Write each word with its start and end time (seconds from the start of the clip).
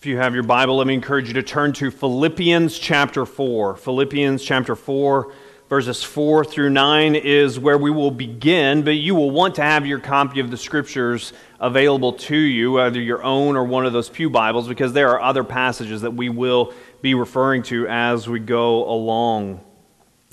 If 0.00 0.06
you 0.06 0.16
have 0.16 0.32
your 0.32 0.44
Bible, 0.44 0.78
let 0.78 0.86
me 0.86 0.94
encourage 0.94 1.28
you 1.28 1.34
to 1.34 1.42
turn 1.42 1.74
to 1.74 1.90
Philippians 1.90 2.78
chapter 2.78 3.26
4. 3.26 3.76
Philippians 3.76 4.42
chapter 4.42 4.74
4, 4.74 5.30
verses 5.68 6.02
4 6.02 6.42
through 6.42 6.70
9 6.70 7.14
is 7.16 7.58
where 7.58 7.76
we 7.76 7.90
will 7.90 8.10
begin, 8.10 8.82
but 8.82 8.92
you 8.92 9.14
will 9.14 9.30
want 9.30 9.56
to 9.56 9.62
have 9.62 9.84
your 9.84 9.98
copy 9.98 10.40
of 10.40 10.50
the 10.50 10.56
scriptures 10.56 11.34
available 11.60 12.14
to 12.14 12.34
you, 12.34 12.80
either 12.80 12.98
your 12.98 13.22
own 13.22 13.58
or 13.58 13.64
one 13.64 13.84
of 13.84 13.92
those 13.92 14.08
Pew 14.08 14.30
Bibles, 14.30 14.66
because 14.66 14.94
there 14.94 15.10
are 15.10 15.20
other 15.20 15.44
passages 15.44 16.00
that 16.00 16.12
we 16.12 16.30
will 16.30 16.72
be 17.02 17.12
referring 17.12 17.62
to 17.64 17.86
as 17.86 18.26
we 18.26 18.38
go 18.40 18.88
along. 18.90 19.60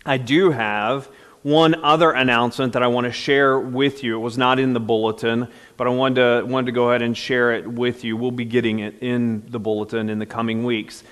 I 0.06 0.18
do 0.18 0.52
have 0.52 1.10
one 1.48 1.82
other 1.82 2.12
announcement 2.12 2.74
that 2.74 2.84
I 2.84 2.88
want 2.88 3.06
to 3.06 3.12
share 3.14 3.58
with 3.58 4.04
you. 4.04 4.18
It 4.18 4.20
was 4.20 4.38
not 4.38 4.60
in 4.60 4.74
the 4.74 4.82
bulletin, 4.82 5.48
but 5.78 5.88
I 5.88 5.92
wanted 5.92 6.16
to, 6.16 6.46
wanted 6.46 6.66
to 6.66 6.72
go 6.74 6.90
ahead 6.90 7.02
and 7.02 7.18
share 7.18 7.54
it 7.54 7.66
with 7.66 8.04
you. 8.04 8.18
We'll 8.18 8.32
be 8.32 8.44
getting 8.44 8.80
it 8.80 9.02
in 9.02 9.46
the 9.48 9.58
bulletin 9.58 10.10
in 10.10 10.20
the 10.20 10.26
coming 10.26 10.66
weeks. 10.66 11.06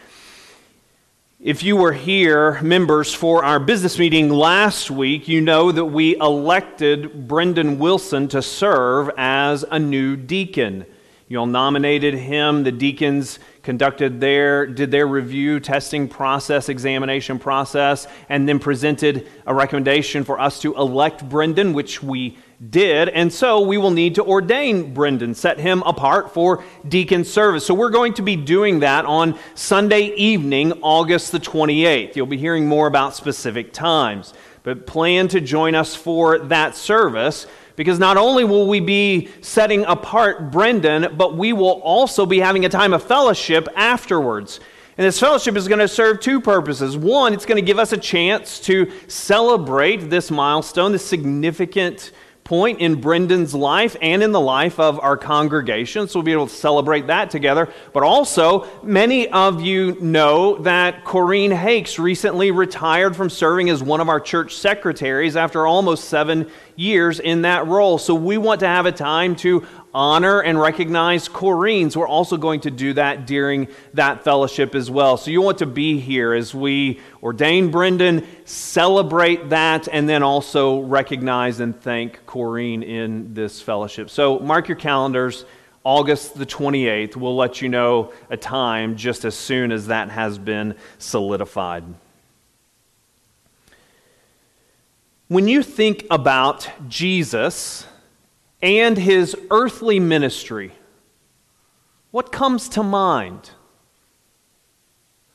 If 1.39 1.63
you 1.63 1.77
were 1.77 1.93
here, 1.93 2.61
members, 2.61 3.13
for 3.13 3.45
our 3.45 3.61
business 3.61 3.97
meeting 3.97 4.27
last 4.27 4.91
week, 4.91 5.29
you 5.29 5.39
know 5.39 5.71
that 5.71 5.85
we 5.85 6.17
elected 6.17 7.29
Brendan 7.29 7.79
Wilson 7.79 8.27
to 8.27 8.41
serve 8.41 9.09
as 9.15 9.63
a 9.71 9.79
new 9.79 10.17
deacon. 10.17 10.85
You 11.29 11.39
all 11.39 11.45
nominated 11.45 12.13
him. 12.13 12.63
The 12.63 12.73
deacons 12.73 13.39
conducted 13.65 14.21
their, 14.21 14.67
did 14.67 14.91
their 14.91 15.07
review, 15.07 15.59
testing 15.59 16.07
process, 16.07 16.69
examination 16.69 17.39
process, 17.39 18.07
and 18.29 18.47
then 18.47 18.59
presented 18.59 19.27
a 19.47 19.53
recommendation 19.53 20.23
for 20.23 20.39
us 20.39 20.61
to 20.61 20.75
elect 20.75 21.27
Brendan, 21.27 21.73
which 21.73 22.01
we 22.01 22.37
did. 22.69 23.09
And 23.09 23.33
so 23.33 23.59
we 23.61 23.77
will 23.77 23.91
need 23.91 24.15
to 24.15 24.23
ordain 24.23 24.93
Brendan, 24.93 25.33
set 25.33 25.59
him 25.59 25.81
apart 25.81 26.31
for 26.31 26.63
deacon 26.87 27.25
service. 27.25 27.65
So 27.65 27.73
we're 27.73 27.89
going 27.89 28.13
to 28.13 28.21
be 28.21 28.35
doing 28.35 28.79
that 28.79 29.05
on 29.05 29.37
Sunday 29.55 30.13
evening, 30.15 30.71
August 30.83 31.31
the 31.31 31.39
28th. 31.39 32.15
You'll 32.15 32.27
be 32.27 32.37
hearing 32.37 32.67
more 32.67 32.85
about 32.85 33.15
specific 33.15 33.73
times. 33.73 34.33
But 34.61 34.87
plan 34.87 35.27
to 35.29 35.41
join 35.41 35.75
us 35.75 35.95
for 35.95 36.39
that 36.39 36.75
service 36.75 37.47
because 37.75 37.99
not 37.99 38.17
only 38.17 38.43
will 38.43 38.67
we 38.67 38.79
be 38.79 39.29
setting 39.41 39.83
apart 39.85 40.51
Brendan, 40.51 41.15
but 41.17 41.37
we 41.37 41.53
will 41.53 41.81
also 41.81 42.25
be 42.25 42.39
having 42.39 42.65
a 42.65 42.69
time 42.69 42.93
of 42.93 43.03
fellowship 43.03 43.67
afterwards. 43.75 44.59
And 44.97 45.05
this 45.05 45.19
fellowship 45.19 45.57
is 45.57 45.67
going 45.67 45.79
to 45.79 45.87
serve 45.87 46.21
two 46.21 46.39
purposes. 46.39 46.95
One, 46.95 47.33
it's 47.33 47.45
going 47.45 47.57
to 47.57 47.65
give 47.65 47.79
us 47.79 47.91
a 47.91 47.97
chance 47.97 48.61
to 48.61 48.89
celebrate 49.07 50.09
this 50.09 50.31
milestone, 50.31 50.93
this 50.93 51.05
significant 51.05 52.11
point 52.45 52.79
in 52.79 53.01
Brendan's 53.01 53.55
life 53.55 53.97
and 54.03 54.21
in 54.21 54.31
the 54.31 54.39
life 54.39 54.79
of 54.79 54.99
our 54.99 55.17
congregation. 55.17 56.07
So 56.07 56.19
we'll 56.19 56.25
be 56.25 56.31
able 56.31 56.45
to 56.45 56.53
celebrate 56.53 57.07
that 57.07 57.31
together. 57.31 57.73
But 57.91 58.03
also, 58.03 58.67
many 58.83 59.27
of 59.29 59.61
you 59.61 59.97
know 59.99 60.59
that 60.59 61.03
Corrine 61.03 61.51
Hakes 61.51 61.97
recently 61.97 62.51
retired 62.51 63.15
from 63.15 63.31
serving 63.31 63.71
as 63.71 63.81
one 63.81 63.99
of 63.99 64.09
our 64.09 64.19
church 64.19 64.57
secretaries 64.57 65.35
after 65.35 65.65
almost 65.65 66.03
seven 66.03 66.47
years 66.75 67.19
in 67.19 67.41
that 67.41 67.65
role. 67.65 67.97
So 67.97 68.13
we 68.13 68.37
want 68.37 68.59
to 68.59 68.67
have 68.67 68.85
a 68.85 68.91
time 68.91 69.35
to 69.37 69.65
honor 69.95 70.41
and 70.41 70.59
recognize. 70.59 71.23
So 71.23 71.41
we're 71.41 72.07
also 72.07 72.35
going 72.35 72.59
to 72.61 72.71
do 72.71 72.93
that 72.93 73.25
during 73.25 73.69
that 73.93 74.25
fellowship 74.25 74.75
as 74.75 74.91
well. 74.91 75.15
So 75.15 75.31
you 75.31 75.41
want 75.41 75.59
to 75.59 75.65
be 75.65 76.01
here 76.01 76.33
as 76.33 76.53
we 76.53 76.99
ordain 77.23 77.71
Brendan, 77.71 78.27
celebrate 78.43 79.49
that, 79.49 79.87
and 79.87 80.07
then 80.07 80.21
also 80.21 80.81
recognize 80.81 81.61
and 81.61 81.79
thank 81.79 82.25
Corrine 82.25 82.83
in 82.83 83.33
this 83.33 83.61
fellowship. 83.61 84.09
So 84.09 84.37
mark 84.39 84.67
your 84.67 84.77
calendars. 84.77 85.45
August 85.85 86.35
the 86.35 86.47
28th. 86.47 87.15
We'll 87.15 87.35
let 87.35 87.61
you 87.61 87.69
know 87.69 88.11
a 88.31 88.37
time 88.37 88.97
just 88.97 89.23
as 89.23 89.35
soon 89.35 89.71
as 89.71 89.87
that 89.87 90.09
has 90.09 90.39
been 90.39 90.75
solidified. 90.97 91.83
When 95.27 95.47
you 95.47 95.61
think 95.61 96.05
about 96.09 96.67
Jesus 96.87 97.85
and 98.65 98.97
his 98.97 99.37
earthly 99.51 99.99
ministry, 99.99 100.71
what 102.09 102.31
comes 102.31 102.67
to 102.69 102.81
mind? 102.81 103.51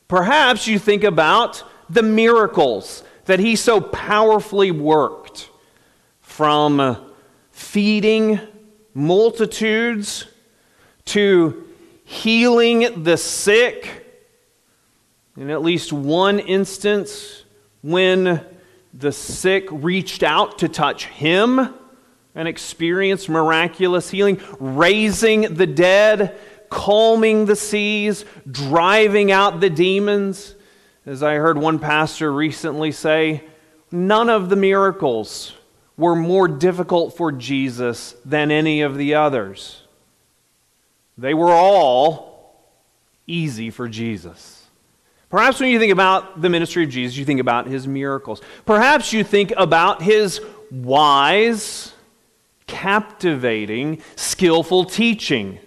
Perhaps 0.08 0.66
you 0.66 0.80
think 0.80 1.04
about 1.04 1.62
the 1.88 2.02
miracles 2.02 3.04
that 3.26 3.38
he 3.38 3.54
so 3.54 3.80
powerfully 3.80 4.72
worked 4.72 5.48
from 6.20 6.80
uh, 6.80 6.96
feeding 7.52 8.40
multitudes 8.94 10.26
to 11.04 11.69
healing 12.04 13.04
the 13.04 13.16
sick. 13.16 14.06
In 15.36 15.50
at 15.50 15.62
least 15.62 15.92
one 15.92 16.40
instance, 16.40 17.44
when 17.80 18.44
the 18.92 19.12
sick 19.12 19.69
reached 19.70 20.24
out 20.24 20.58
to 20.58 20.69
touch 20.69 21.06
him 21.06 21.74
and 22.34 22.46
experienced 22.46 23.28
miraculous 23.28 24.10
healing, 24.10 24.41
raising 24.58 25.54
the 25.54 25.66
dead, 25.66 26.38
calming 26.68 27.46
the 27.46 27.56
seas, 27.56 28.24
driving 28.50 29.32
out 29.32 29.60
the 29.60 29.70
demons. 29.70 30.54
As 31.06 31.22
I 31.22 31.34
heard 31.34 31.58
one 31.58 31.78
pastor 31.78 32.32
recently 32.32 32.92
say, 32.92 33.44
none 33.90 34.28
of 34.28 34.48
the 34.48 34.56
miracles 34.56 35.54
were 35.96 36.16
more 36.16 36.48
difficult 36.48 37.16
for 37.16 37.32
Jesus 37.32 38.14
than 38.24 38.50
any 38.50 38.82
of 38.82 38.96
the 38.96 39.14
others. 39.14 39.82
They 41.19 41.34
were 41.34 41.52
all 41.52 42.64
easy 43.26 43.70
for 43.70 43.88
Jesus. 43.88 44.64
Perhaps 45.28 45.60
when 45.60 45.70
you 45.70 45.78
think 45.78 45.92
about 45.92 46.40
the 46.40 46.48
ministry 46.48 46.84
of 46.84 46.90
Jesus, 46.90 47.16
you 47.16 47.24
think 47.24 47.40
about 47.40 47.66
his 47.66 47.86
miracles. 47.86 48.40
Perhaps 48.64 49.12
you 49.12 49.22
think 49.22 49.52
about 49.56 50.02
his 50.02 50.40
wise, 50.70 51.92
captivating, 52.70 54.00
skillful 54.14 54.84
teaching. 54.84 55.58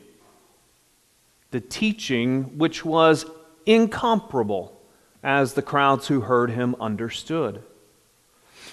The 1.52 1.59
teaching 1.59 2.58
which 2.58 2.84
was 2.84 3.25
incomparable, 3.66 4.81
as 5.22 5.53
the 5.53 5.62
crowds 5.62 6.08
who 6.08 6.22
heard 6.22 6.50
him 6.50 6.75
understood. 6.80 7.62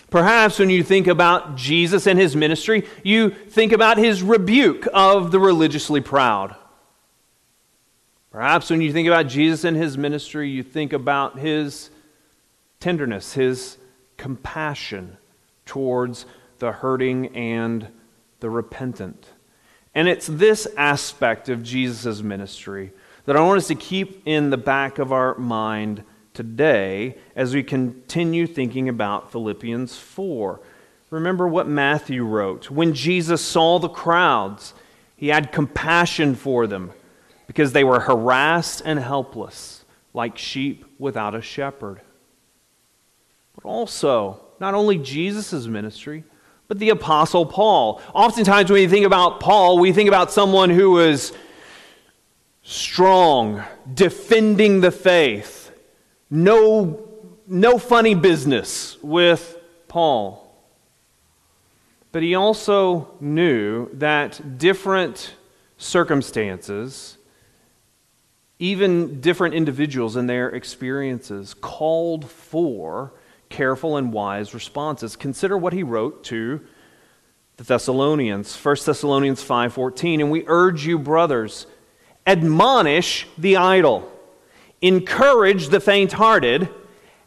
Perhaps 0.08 0.58
when 0.58 0.70
you 0.70 0.82
think 0.82 1.06
about 1.06 1.56
Jesus 1.56 2.06
and 2.06 2.18
his 2.18 2.34
ministry, 2.34 2.86
you 3.04 3.30
think 3.30 3.72
about 3.72 3.98
his 3.98 4.22
rebuke 4.22 4.86
of 4.94 5.30
the 5.30 5.38
religiously 5.38 6.00
proud. 6.00 6.56
Perhaps 8.30 8.70
when 8.70 8.80
you 8.80 8.92
think 8.92 9.08
about 9.08 9.26
Jesus 9.26 9.64
and 9.64 9.76
his 9.76 9.98
ministry, 9.98 10.48
you 10.48 10.62
think 10.62 10.92
about 10.92 11.38
his 11.38 11.90
tenderness, 12.78 13.34
his 13.34 13.76
compassion 14.16 15.16
towards 15.66 16.26
the 16.58 16.72
hurting 16.72 17.28
and 17.36 17.88
the 18.40 18.50
repentant. 18.50 19.28
And 19.94 20.08
it's 20.08 20.26
this 20.26 20.66
aspect 20.76 21.48
of 21.48 21.62
Jesus' 21.62 22.22
ministry 22.22 22.92
that 23.24 23.36
I 23.36 23.40
want 23.40 23.58
us 23.58 23.68
to 23.68 23.74
keep 23.74 24.22
in 24.26 24.50
the 24.50 24.56
back 24.56 24.98
of 24.98 25.12
our 25.12 25.36
mind 25.36 26.04
today 26.34 27.18
as 27.36 27.54
we 27.54 27.62
continue 27.62 28.46
thinking 28.46 28.88
about 28.88 29.32
Philippians 29.32 29.96
4. 29.96 30.60
Remember 31.10 31.46
what 31.46 31.66
Matthew 31.66 32.24
wrote. 32.24 32.70
When 32.70 32.94
Jesus 32.94 33.42
saw 33.42 33.78
the 33.78 33.88
crowds, 33.88 34.74
he 35.16 35.28
had 35.28 35.52
compassion 35.52 36.34
for 36.34 36.66
them 36.66 36.92
because 37.46 37.72
they 37.72 37.84
were 37.84 38.00
harassed 38.00 38.80
and 38.84 38.98
helpless, 38.98 39.84
like 40.14 40.38
sheep 40.38 40.84
without 40.98 41.34
a 41.34 41.42
shepherd. 41.42 42.00
But 43.54 43.64
also, 43.64 44.40
not 44.60 44.74
only 44.74 44.98
Jesus' 44.98 45.66
ministry, 45.66 46.22
but 46.70 46.78
the 46.78 46.90
Apostle 46.90 47.44
Paul. 47.44 48.00
Oftentimes, 48.14 48.70
when 48.70 48.80
you 48.80 48.88
think 48.88 49.04
about 49.04 49.40
Paul, 49.40 49.80
we 49.80 49.92
think 49.92 50.06
about 50.06 50.30
someone 50.30 50.70
who 50.70 50.92
was 50.92 51.32
strong, 52.62 53.64
defending 53.92 54.80
the 54.80 54.92
faith. 54.92 55.72
No, 56.30 57.08
no 57.48 57.76
funny 57.76 58.14
business 58.14 58.96
with 59.02 59.58
Paul. 59.88 60.54
But 62.12 62.22
he 62.22 62.36
also 62.36 63.16
knew 63.18 63.88
that 63.94 64.56
different 64.56 65.34
circumstances 65.76 67.18
even 68.60 69.20
different 69.20 69.54
individuals 69.54 70.14
and 70.14 70.28
their 70.28 70.50
experiences 70.50 71.54
called 71.54 72.30
for 72.30 73.12
careful 73.50 73.96
and 73.96 74.12
wise 74.12 74.54
responses. 74.54 75.16
Consider 75.16 75.58
what 75.58 75.74
he 75.74 75.82
wrote 75.82 76.24
to 76.24 76.60
the 77.60 77.64
Thessalonians, 77.64 78.56
1 78.56 78.86
Thessalonians 78.86 79.44
5:14, 79.44 80.22
and 80.22 80.30
we 80.30 80.44
urge 80.46 80.86
you 80.86 80.98
brothers, 80.98 81.66
admonish 82.26 83.26
the 83.36 83.58
idle, 83.58 84.10
encourage 84.80 85.68
the 85.68 85.78
faint-hearted, 85.78 86.70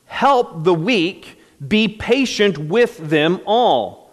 help 0.05 0.63
the 0.63 0.73
weak, 0.73 1.39
be 1.65 1.87
patient 1.87 2.57
with 2.57 2.97
them 2.97 3.41
all. 3.45 4.11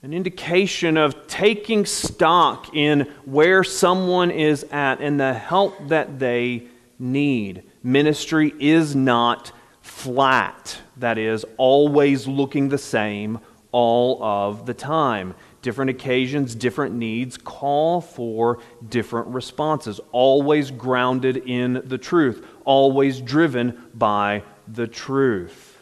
an 0.00 0.14
indication 0.14 0.96
of 0.96 1.26
taking 1.26 1.84
stock 1.84 2.72
in 2.72 3.00
where 3.24 3.64
someone 3.64 4.30
is 4.30 4.64
at 4.70 5.00
and 5.00 5.18
the 5.18 5.34
help 5.34 5.74
that 5.88 6.20
they 6.20 6.62
need. 7.00 7.64
Ministry 7.82 8.54
is 8.60 8.94
not 8.94 9.50
flat, 9.82 10.78
that 10.96 11.18
is, 11.18 11.44
always 11.56 12.28
looking 12.28 12.68
the 12.68 12.78
same 12.78 13.40
all 13.72 14.22
of 14.22 14.66
the 14.66 14.74
time. 14.74 15.34
Different 15.62 15.90
occasions, 15.90 16.54
different 16.54 16.94
needs 16.94 17.36
call 17.36 18.00
for 18.00 18.60
different 18.88 19.28
responses, 19.28 20.00
always 20.12 20.70
grounded 20.70 21.36
in 21.36 21.82
the 21.84 21.98
truth, 21.98 22.46
always 22.64 23.20
driven 23.20 23.90
by 23.94 24.42
the 24.66 24.86
truth. 24.86 25.76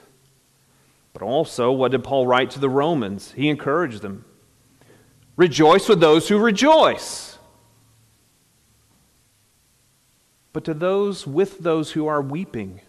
But 1.12 1.22
also, 1.22 1.72
what 1.72 1.92
did 1.92 2.04
Paul 2.04 2.26
write 2.26 2.50
to 2.52 2.60
the 2.60 2.68
Romans? 2.68 3.32
He 3.32 3.48
encouraged 3.48 4.02
them 4.02 4.24
Rejoice 5.36 5.88
with 5.88 6.00
those 6.00 6.28
who 6.28 6.38
rejoice. 6.38 7.38
But 10.54 10.64
to 10.64 10.72
those 10.72 11.26
with 11.26 11.58
those 11.58 11.92
who 11.92 12.06
are 12.06 12.22
weeping, 12.22 12.80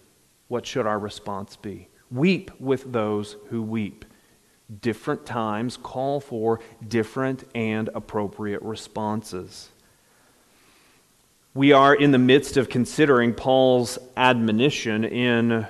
what 0.47 0.65
should 0.65 0.87
our 0.87 0.97
response 0.97 1.57
be? 1.57 1.89
Weep 2.09 2.49
with 2.59 2.93
those 2.93 3.35
who 3.49 3.61
weep. 3.61 4.05
Different 4.81 5.25
times 5.25 5.77
call 5.77 6.19
for 6.19 6.59
different 6.85 7.45
and 7.55 7.89
appropriate 7.95 8.61
responses. 8.61 9.69
We 11.53 11.71
are 11.71 11.95
in 11.95 12.11
the 12.11 12.17
midst 12.17 12.57
of 12.57 12.69
considering 12.69 13.33
Paul's 13.33 13.97
admonition 14.15 15.05
in 15.05 15.65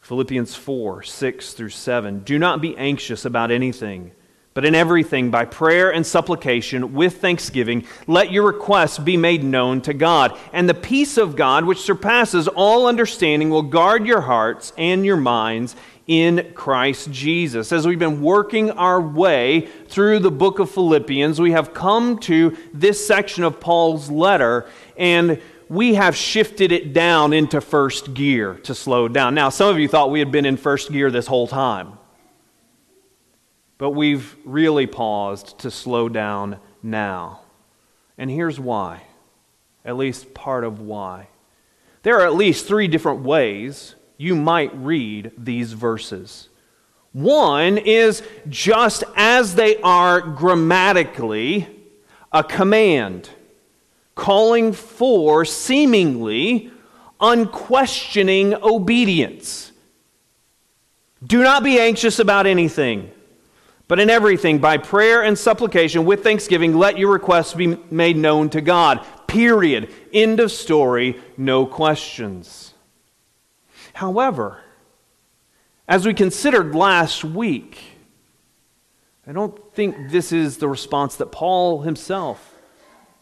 Philippians 0.00 0.54
4 0.54 1.02
6 1.02 1.52
through 1.54 1.70
7. 1.70 2.20
Do 2.20 2.38
not 2.38 2.60
be 2.60 2.76
anxious 2.76 3.24
about 3.24 3.50
anything, 3.50 4.12
but 4.52 4.66
in 4.66 4.74
everything, 4.74 5.30
by 5.30 5.46
prayer 5.46 5.90
and 5.92 6.06
supplication, 6.06 6.92
with 6.92 7.22
thanksgiving, 7.22 7.86
let 8.06 8.30
your 8.30 8.44
requests 8.44 8.98
be 8.98 9.16
made 9.16 9.42
known 9.42 9.80
to 9.80 9.94
God. 9.94 10.38
And 10.52 10.68
the 10.68 10.74
peace 10.74 11.16
of 11.16 11.34
God, 11.34 11.64
which 11.64 11.80
surpasses 11.80 12.46
all 12.46 12.86
understanding, 12.86 13.48
will 13.48 13.62
guard 13.62 14.06
your 14.06 14.20
hearts 14.20 14.74
and 14.76 15.06
your 15.06 15.16
minds 15.16 15.74
in 16.06 16.52
Christ 16.54 17.10
Jesus. 17.10 17.72
As 17.72 17.86
we've 17.86 17.98
been 17.98 18.20
working 18.20 18.70
our 18.70 19.00
way 19.00 19.68
through 19.88 20.18
the 20.18 20.30
book 20.30 20.58
of 20.58 20.70
Philippians, 20.70 21.40
we 21.40 21.52
have 21.52 21.72
come 21.72 22.18
to 22.20 22.56
this 22.72 23.04
section 23.06 23.44
of 23.44 23.60
Paul's 23.60 24.10
letter, 24.10 24.66
and 24.96 25.40
we 25.68 25.94
have 25.94 26.14
shifted 26.14 26.72
it 26.72 26.92
down 26.92 27.32
into 27.32 27.60
first 27.60 28.12
gear 28.12 28.54
to 28.64 28.74
slow 28.74 29.08
down. 29.08 29.34
Now, 29.34 29.48
some 29.48 29.70
of 29.70 29.78
you 29.78 29.88
thought 29.88 30.10
we 30.10 30.18
had 30.18 30.30
been 30.30 30.44
in 30.46 30.56
first 30.56 30.92
gear 30.92 31.10
this 31.10 31.26
whole 31.26 31.48
time, 31.48 31.94
but 33.78 33.90
we've 33.90 34.36
really 34.44 34.86
paused 34.86 35.58
to 35.60 35.70
slow 35.70 36.08
down 36.08 36.58
now. 36.82 37.40
And 38.18 38.30
here's 38.30 38.60
why, 38.60 39.02
at 39.84 39.96
least 39.96 40.34
part 40.34 40.64
of 40.64 40.80
why. 40.80 41.28
There 42.02 42.20
are 42.20 42.26
at 42.26 42.34
least 42.34 42.66
three 42.66 42.86
different 42.86 43.20
ways 43.20 43.93
you 44.16 44.34
might 44.34 44.74
read 44.76 45.32
these 45.36 45.72
verses. 45.72 46.48
One 47.12 47.78
is 47.78 48.22
just 48.48 49.04
as 49.16 49.54
they 49.54 49.80
are 49.82 50.20
grammatically 50.20 51.68
a 52.32 52.42
command 52.42 53.30
calling 54.14 54.72
for 54.72 55.44
seemingly 55.44 56.70
unquestioning 57.20 58.54
obedience. 58.54 59.72
Do 61.24 61.42
not 61.42 61.62
be 61.62 61.78
anxious 61.78 62.18
about 62.18 62.46
anything, 62.46 63.10
but 63.88 63.98
in 63.98 64.10
everything, 64.10 64.58
by 64.58 64.76
prayer 64.76 65.22
and 65.22 65.38
supplication 65.38 66.04
with 66.04 66.22
thanksgiving, 66.22 66.74
let 66.76 66.98
your 66.98 67.12
requests 67.12 67.54
be 67.54 67.78
made 67.90 68.16
known 68.16 68.50
to 68.50 68.60
God. 68.60 69.04
Period. 69.26 69.88
End 70.12 70.40
of 70.40 70.52
story. 70.52 71.20
No 71.36 71.66
questions. 71.66 72.73
However, 73.94 74.60
as 75.88 76.04
we 76.04 76.14
considered 76.14 76.74
last 76.74 77.24
week, 77.24 77.80
I 79.26 79.32
don't 79.32 79.72
think 79.72 80.10
this 80.10 80.32
is 80.32 80.58
the 80.58 80.68
response 80.68 81.16
that 81.16 81.32
Paul 81.32 81.82
himself 81.82 82.54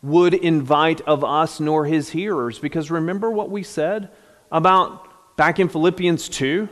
would 0.02 0.34
invite 0.34 1.00
of 1.02 1.22
us 1.22 1.60
nor 1.60 1.84
his 1.84 2.10
hearers. 2.10 2.58
Because 2.58 2.90
remember 2.90 3.30
what 3.30 3.50
we 3.50 3.62
said 3.62 4.10
about 4.50 5.36
back 5.36 5.60
in 5.60 5.68
Philippians 5.68 6.28
2? 6.30 6.68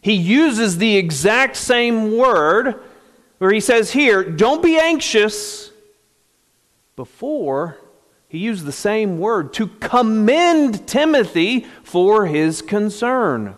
He 0.00 0.14
uses 0.14 0.78
the 0.78 0.96
exact 0.96 1.56
same 1.56 2.16
word 2.16 2.80
where 3.38 3.52
he 3.52 3.60
says 3.60 3.92
here, 3.92 4.24
don't 4.24 4.62
be 4.62 4.78
anxious. 4.78 5.70
Before, 6.96 7.78
he 8.32 8.38
used 8.38 8.64
the 8.64 8.72
same 8.72 9.18
word 9.18 9.52
to 9.52 9.66
commend 9.66 10.88
Timothy 10.88 11.66
for 11.82 12.24
his 12.24 12.62
concern. 12.62 13.56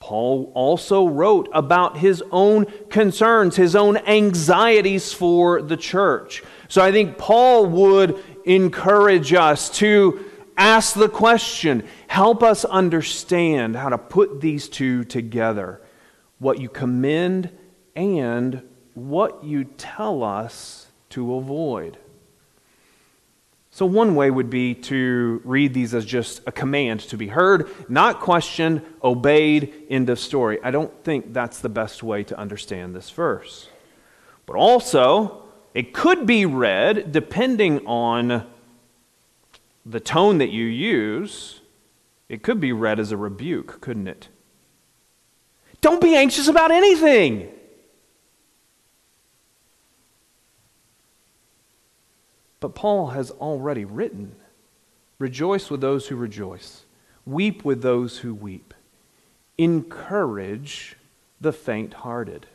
Paul 0.00 0.50
also 0.56 1.06
wrote 1.06 1.48
about 1.52 1.96
his 1.98 2.20
own 2.32 2.64
concerns, 2.90 3.54
his 3.54 3.76
own 3.76 3.96
anxieties 3.98 5.12
for 5.12 5.62
the 5.62 5.76
church. 5.76 6.42
So 6.66 6.82
I 6.82 6.90
think 6.90 7.16
Paul 7.16 7.66
would 7.66 8.20
encourage 8.44 9.32
us 9.32 9.70
to 9.78 10.24
ask 10.56 10.94
the 10.94 11.08
question 11.08 11.84
help 12.08 12.42
us 12.42 12.64
understand 12.64 13.76
how 13.76 13.90
to 13.90 13.98
put 13.98 14.40
these 14.40 14.68
two 14.68 15.04
together 15.04 15.80
what 16.38 16.58
you 16.58 16.68
commend 16.68 17.56
and 17.94 18.62
what 18.94 19.44
you 19.44 19.62
tell 19.62 20.24
us 20.24 20.88
to 21.10 21.36
avoid. 21.36 21.98
So, 23.76 23.84
one 23.84 24.14
way 24.14 24.30
would 24.30 24.48
be 24.48 24.74
to 24.74 25.42
read 25.44 25.74
these 25.74 25.92
as 25.92 26.06
just 26.06 26.40
a 26.46 26.50
command 26.50 27.00
to 27.00 27.18
be 27.18 27.26
heard, 27.26 27.68
not 27.90 28.20
questioned, 28.20 28.80
obeyed, 29.04 29.70
end 29.90 30.08
of 30.08 30.18
story. 30.18 30.58
I 30.64 30.70
don't 30.70 30.90
think 31.04 31.34
that's 31.34 31.58
the 31.58 31.68
best 31.68 32.02
way 32.02 32.24
to 32.24 32.38
understand 32.38 32.96
this 32.96 33.10
verse. 33.10 33.68
But 34.46 34.56
also, 34.56 35.42
it 35.74 35.92
could 35.92 36.24
be 36.24 36.46
read, 36.46 37.12
depending 37.12 37.86
on 37.86 38.46
the 39.84 40.00
tone 40.00 40.38
that 40.38 40.48
you 40.48 40.64
use, 40.64 41.60
it 42.30 42.42
could 42.42 42.60
be 42.60 42.72
read 42.72 42.98
as 42.98 43.12
a 43.12 43.18
rebuke, 43.18 43.82
couldn't 43.82 44.08
it? 44.08 44.30
Don't 45.82 46.00
be 46.00 46.16
anxious 46.16 46.48
about 46.48 46.70
anything. 46.70 47.52
But 52.60 52.74
Paul 52.74 53.08
has 53.08 53.30
already 53.30 53.84
written 53.84 54.34
Rejoice 55.18 55.70
with 55.70 55.80
those 55.80 56.08
who 56.08 56.16
rejoice, 56.16 56.82
weep 57.24 57.64
with 57.64 57.80
those 57.80 58.18
who 58.18 58.34
weep, 58.34 58.74
encourage 59.56 60.96
the 61.40 61.52
faint 61.52 61.94
hearted. 61.94 62.46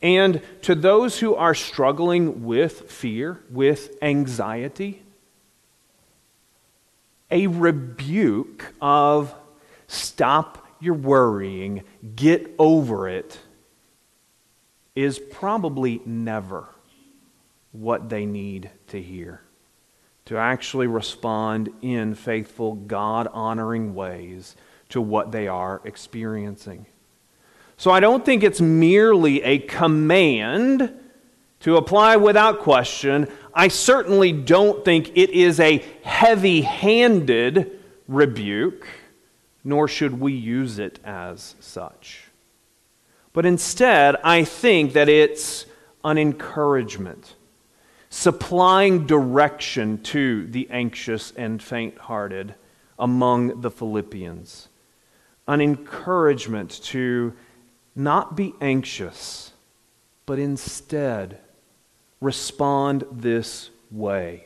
And 0.00 0.40
to 0.62 0.74
those 0.74 1.18
who 1.18 1.34
are 1.34 1.54
struggling 1.54 2.44
with 2.44 2.90
fear, 2.90 3.40
with 3.50 3.96
anxiety, 4.00 5.02
a 7.30 7.46
rebuke 7.46 8.72
of 8.80 9.34
stop 9.86 10.66
your 10.80 10.94
worrying, 10.94 11.82
get 12.14 12.54
over 12.58 13.08
it, 13.08 13.38
is 14.94 15.18
probably 15.18 16.00
never 16.06 16.68
what 17.80 18.08
they 18.08 18.26
need 18.26 18.70
to 18.88 19.00
hear. 19.00 19.40
To 20.26 20.36
actually 20.36 20.86
respond 20.86 21.68
in 21.82 22.14
faithful, 22.14 22.74
God 22.74 23.28
honoring 23.32 23.94
ways 23.94 24.56
to 24.88 25.00
what 25.00 25.32
they 25.32 25.46
are 25.48 25.80
experiencing. 25.84 26.86
So 27.76 27.90
I 27.90 28.00
don't 28.00 28.24
think 28.24 28.42
it's 28.42 28.60
merely 28.60 29.42
a 29.42 29.58
command 29.58 30.92
to 31.60 31.76
apply 31.76 32.16
without 32.16 32.60
question. 32.60 33.28
I 33.54 33.68
certainly 33.68 34.32
don't 34.32 34.84
think 34.84 35.12
it 35.14 35.30
is 35.30 35.60
a 35.60 35.84
heavy 36.02 36.62
handed 36.62 37.78
rebuke, 38.08 38.86
nor 39.64 39.88
should 39.88 40.18
we 40.20 40.32
use 40.32 40.78
it 40.78 40.98
as 41.04 41.54
such. 41.60 42.24
But 43.32 43.46
instead, 43.46 44.16
I 44.24 44.44
think 44.44 44.94
that 44.94 45.08
it's 45.08 45.66
an 46.04 46.18
encouragement, 46.18 47.35
supplying 48.16 49.06
direction 49.06 49.98
to 49.98 50.46
the 50.46 50.66
anxious 50.70 51.34
and 51.36 51.62
faint 51.62 51.98
hearted 51.98 52.54
among 52.98 53.60
the 53.60 53.70
Philippians, 53.70 54.68
an 55.46 55.60
encouragement 55.60 56.82
to 56.82 57.34
not 57.94 58.34
be 58.34 58.54
anxious, 58.58 59.52
but 60.24 60.38
instead 60.38 61.38
respond 62.22 63.04
this 63.12 63.68
way. 63.90 64.45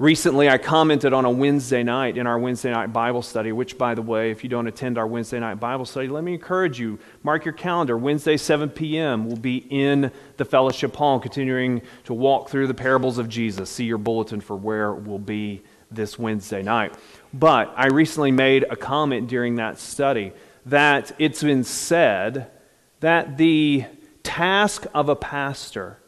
Recently, 0.00 0.48
I 0.48 0.58
commented 0.58 1.12
on 1.12 1.24
a 1.24 1.30
Wednesday 1.30 1.82
night 1.82 2.16
in 2.16 2.28
our 2.28 2.38
Wednesday 2.38 2.70
night 2.70 2.92
Bible 2.92 3.20
study, 3.20 3.50
which, 3.50 3.76
by 3.76 3.96
the 3.96 4.02
way, 4.02 4.30
if 4.30 4.44
you 4.44 4.48
don't 4.48 4.68
attend 4.68 4.96
our 4.96 5.08
Wednesday 5.08 5.40
night 5.40 5.56
Bible 5.56 5.84
study, 5.84 6.06
let 6.06 6.22
me 6.22 6.34
encourage 6.34 6.78
you. 6.78 7.00
Mark 7.24 7.44
your 7.44 7.54
calendar. 7.54 7.98
Wednesday, 7.98 8.36
7 8.36 8.70
p.m., 8.70 9.26
we'll 9.26 9.36
be 9.36 9.56
in 9.70 10.12
the 10.36 10.44
fellowship 10.44 10.94
hall, 10.94 11.18
continuing 11.18 11.82
to 12.04 12.14
walk 12.14 12.48
through 12.48 12.68
the 12.68 12.74
parables 12.74 13.18
of 13.18 13.28
Jesus. 13.28 13.70
See 13.70 13.86
your 13.86 13.98
bulletin 13.98 14.40
for 14.40 14.54
where 14.54 14.94
we'll 14.94 15.18
be 15.18 15.64
this 15.90 16.16
Wednesday 16.16 16.62
night. 16.62 16.94
But 17.34 17.74
I 17.76 17.88
recently 17.88 18.30
made 18.30 18.66
a 18.70 18.76
comment 18.76 19.28
during 19.28 19.56
that 19.56 19.80
study 19.80 20.32
that 20.66 21.10
it's 21.18 21.42
been 21.42 21.64
said 21.64 22.52
that 23.00 23.36
the 23.36 23.84
task 24.22 24.86
of 24.94 25.08
a 25.08 25.16
pastor 25.16 25.98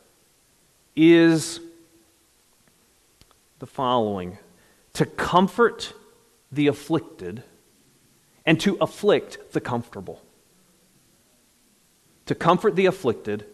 is 0.94 1.58
the 3.60 3.66
following 3.66 4.38
to 4.94 5.06
comfort 5.06 5.92
the 6.50 6.66
afflicted 6.66 7.44
and 8.44 8.58
to 8.60 8.76
afflict 8.80 9.52
the 9.52 9.60
comfortable. 9.60 10.20
To 12.26 12.34
comfort 12.34 12.74
the 12.74 12.86
afflicted 12.86 13.44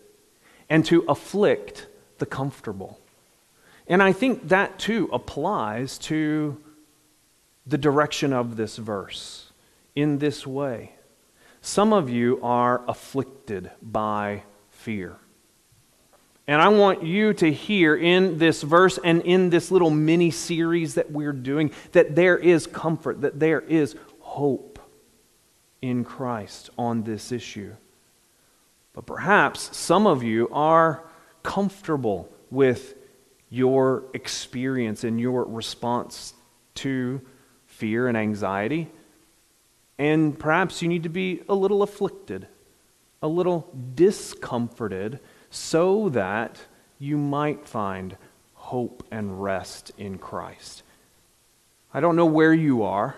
and 0.70 0.84
to 0.86 1.04
afflict 1.08 1.86
the 2.18 2.26
comfortable. 2.26 2.98
And 3.86 4.02
I 4.02 4.12
think 4.12 4.48
that 4.48 4.78
too 4.78 5.10
applies 5.12 5.98
to 5.98 6.56
the 7.66 7.78
direction 7.78 8.32
of 8.32 8.56
this 8.56 8.76
verse 8.76 9.52
in 9.94 10.18
this 10.18 10.46
way. 10.46 10.92
Some 11.60 11.92
of 11.92 12.08
you 12.08 12.38
are 12.42 12.82
afflicted 12.88 13.70
by 13.82 14.44
fear. 14.70 15.16
And 16.48 16.62
I 16.62 16.68
want 16.68 17.02
you 17.02 17.32
to 17.34 17.52
hear 17.52 17.96
in 17.96 18.38
this 18.38 18.62
verse 18.62 18.98
and 19.02 19.22
in 19.22 19.50
this 19.50 19.70
little 19.70 19.90
mini 19.90 20.30
series 20.30 20.94
that 20.94 21.10
we're 21.10 21.32
doing 21.32 21.72
that 21.92 22.14
there 22.14 22.38
is 22.38 22.66
comfort, 22.68 23.22
that 23.22 23.40
there 23.40 23.60
is 23.60 23.96
hope 24.20 24.78
in 25.82 26.04
Christ 26.04 26.70
on 26.78 27.02
this 27.02 27.32
issue. 27.32 27.74
But 28.92 29.06
perhaps 29.06 29.76
some 29.76 30.06
of 30.06 30.22
you 30.22 30.48
are 30.52 31.02
comfortable 31.42 32.28
with 32.50 32.94
your 33.50 34.04
experience 34.14 35.02
and 35.02 35.20
your 35.20 35.44
response 35.44 36.32
to 36.76 37.20
fear 37.66 38.06
and 38.06 38.16
anxiety. 38.16 38.88
And 39.98 40.38
perhaps 40.38 40.80
you 40.80 40.88
need 40.88 41.02
to 41.02 41.08
be 41.08 41.42
a 41.48 41.54
little 41.54 41.82
afflicted, 41.82 42.46
a 43.20 43.28
little 43.28 43.68
discomforted 43.94 45.18
so 45.50 46.08
that 46.10 46.58
you 46.98 47.16
might 47.16 47.66
find 47.66 48.16
hope 48.54 49.04
and 49.10 49.42
rest 49.42 49.92
in 49.96 50.18
Christ. 50.18 50.82
I 51.94 52.00
don't 52.00 52.16
know 52.16 52.26
where 52.26 52.52
you 52.52 52.82
are, 52.82 53.14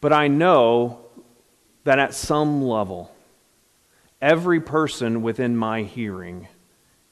but 0.00 0.12
I 0.12 0.28
know 0.28 1.00
that 1.84 1.98
at 1.98 2.14
some 2.14 2.62
level, 2.62 3.14
every 4.20 4.60
person 4.60 5.22
within 5.22 5.56
my 5.56 5.82
hearing 5.82 6.48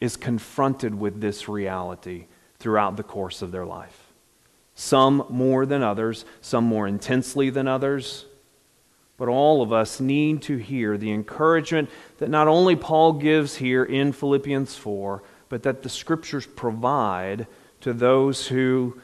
is 0.00 0.16
confronted 0.16 0.94
with 0.94 1.20
this 1.20 1.48
reality 1.48 2.26
throughout 2.58 2.96
the 2.96 3.02
course 3.02 3.42
of 3.42 3.52
their 3.52 3.64
life. 3.64 4.12
Some 4.74 5.24
more 5.28 5.66
than 5.66 5.82
others, 5.82 6.24
some 6.40 6.64
more 6.64 6.88
intensely 6.88 7.50
than 7.50 7.68
others. 7.68 8.24
But 9.16 9.28
all 9.28 9.62
of 9.62 9.72
us 9.72 10.00
need 10.00 10.42
to 10.42 10.56
hear 10.56 10.96
the 10.96 11.12
encouragement 11.12 11.90
that 12.18 12.30
not 12.30 12.48
only 12.48 12.76
Paul 12.76 13.14
gives 13.14 13.56
here 13.56 13.84
in 13.84 14.12
Philippians 14.12 14.74
4, 14.76 15.22
but 15.48 15.62
that 15.62 15.82
the 15.82 15.88
scriptures 15.88 16.46
provide 16.46 17.46
to 17.82 17.92
those 17.92 18.48
who 18.48 19.00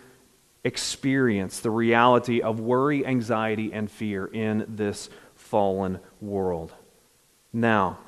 experience 0.64 1.60
the 1.60 1.70
reality 1.70 2.40
of 2.40 2.60
worry, 2.60 3.04
anxiety, 3.06 3.72
and 3.72 3.90
fear 3.90 4.26
in 4.26 4.64
this 4.68 5.10
fallen 5.34 5.98
world. 6.20 6.72
Now, 7.52 7.98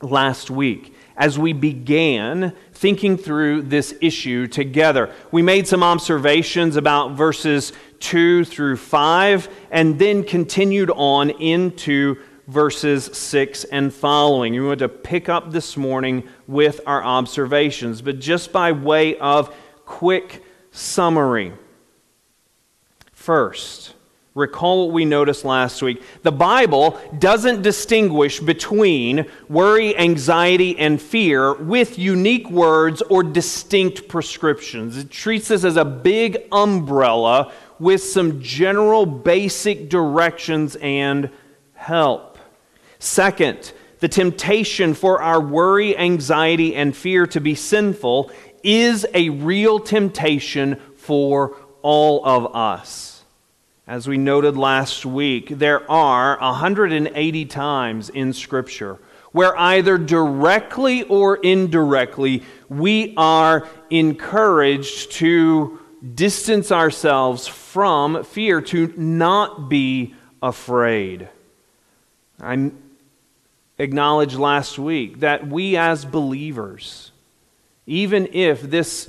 last 0.00 0.50
week, 0.50 0.94
as 1.16 1.38
we 1.38 1.52
began 1.52 2.54
thinking 2.72 3.16
through 3.16 3.62
this 3.62 3.94
issue 4.00 4.46
together. 4.46 5.12
We 5.32 5.42
made 5.42 5.66
some 5.66 5.82
observations 5.82 6.76
about 6.76 7.12
verses 7.12 7.72
2 8.00 8.44
through 8.44 8.76
5 8.76 9.48
and 9.70 9.98
then 9.98 10.22
continued 10.22 10.90
on 10.90 11.30
into 11.30 12.16
verses 12.46 13.04
6 13.12 13.64
and 13.64 13.92
following. 13.92 14.54
We 14.54 14.60
want 14.60 14.78
to 14.78 14.88
pick 14.88 15.28
up 15.28 15.50
this 15.50 15.76
morning 15.76 16.26
with 16.46 16.80
our 16.86 17.02
observations, 17.02 18.00
but 18.00 18.20
just 18.20 18.52
by 18.52 18.72
way 18.72 19.18
of 19.18 19.54
quick 19.84 20.42
summary. 20.70 21.52
First, 23.12 23.94
Recall 24.34 24.86
what 24.86 24.94
we 24.94 25.04
noticed 25.04 25.44
last 25.44 25.82
week. 25.82 26.02
The 26.22 26.30
Bible 26.30 27.00
doesn't 27.18 27.62
distinguish 27.62 28.38
between 28.38 29.26
worry, 29.48 29.96
anxiety, 29.96 30.78
and 30.78 31.00
fear 31.00 31.54
with 31.54 31.98
unique 31.98 32.48
words 32.50 33.02
or 33.02 33.22
distinct 33.22 34.06
prescriptions. 34.06 34.96
It 34.96 35.10
treats 35.10 35.48
this 35.48 35.64
as 35.64 35.76
a 35.76 35.84
big 35.84 36.38
umbrella 36.52 37.52
with 37.78 38.02
some 38.02 38.40
general 38.40 39.06
basic 39.06 39.88
directions 39.88 40.76
and 40.76 41.30
help. 41.74 42.38
Second, 42.98 43.72
the 44.00 44.08
temptation 44.08 44.94
for 44.94 45.20
our 45.20 45.40
worry, 45.40 45.96
anxiety, 45.96 46.76
and 46.76 46.96
fear 46.96 47.26
to 47.28 47.40
be 47.40 47.54
sinful 47.54 48.30
is 48.62 49.06
a 49.14 49.30
real 49.30 49.80
temptation 49.80 50.76
for 50.96 51.56
all 51.82 52.24
of 52.24 52.54
us. 52.54 53.07
As 53.88 54.06
we 54.06 54.18
noted 54.18 54.58
last 54.58 55.06
week, 55.06 55.48
there 55.48 55.90
are 55.90 56.38
180 56.40 57.44
times 57.46 58.10
in 58.10 58.34
Scripture 58.34 58.98
where 59.32 59.58
either 59.58 59.96
directly 59.96 61.04
or 61.04 61.36
indirectly 61.36 62.42
we 62.68 63.14
are 63.16 63.66
encouraged 63.88 65.12
to 65.12 65.80
distance 66.14 66.70
ourselves 66.70 67.46
from 67.46 68.24
fear, 68.24 68.60
to 68.60 68.92
not 68.98 69.70
be 69.70 70.14
afraid. 70.42 71.30
I 72.42 72.70
acknowledged 73.78 74.36
last 74.36 74.78
week 74.78 75.20
that 75.20 75.48
we 75.48 75.78
as 75.78 76.04
believers, 76.04 77.10
even 77.86 78.28
if 78.34 78.60
this 78.60 79.08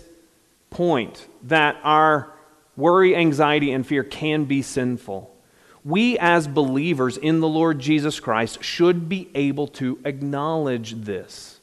point 0.69 1.27
that 1.43 1.77
our 1.83 2.33
Worry, 2.79 3.13
anxiety, 3.13 3.74
and 3.74 3.86
fear 3.86 4.05
can 4.05 4.45
be 4.45 4.62
sinful. 4.62 5.36
We, 5.83 6.17
as 6.17 6.48
believers 6.48 7.17
in 7.17 7.41
the 7.41 7.48
Lord 7.48 7.79
Jesus 7.79 8.21
Christ, 8.21 8.63
should 8.63 9.09
be 9.09 9.29
able 9.36 9.67
to 9.67 10.00
acknowledge 10.05 10.93
this. 10.93 11.59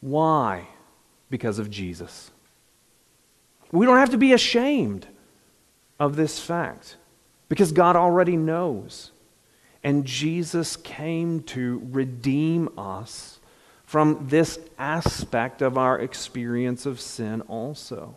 Why? 0.00 0.66
Because 1.30 1.60
of 1.60 1.70
Jesus. 1.70 2.32
We 3.70 3.86
don't 3.86 3.98
have 3.98 4.10
to 4.10 4.18
be 4.18 4.32
ashamed 4.32 5.06
of 6.00 6.16
this 6.16 6.40
fact 6.40 6.96
because 7.48 7.70
God 7.70 7.94
already 7.94 8.36
knows. 8.36 9.12
And 9.84 10.04
Jesus 10.04 10.74
came 10.76 11.44
to 11.44 11.80
redeem 11.92 12.68
us 12.76 13.38
from 13.84 14.26
this 14.28 14.58
aspect 14.76 15.62
of 15.62 15.78
our 15.78 16.00
experience 16.00 16.84
of 16.84 17.00
sin 17.00 17.42
also. 17.42 18.16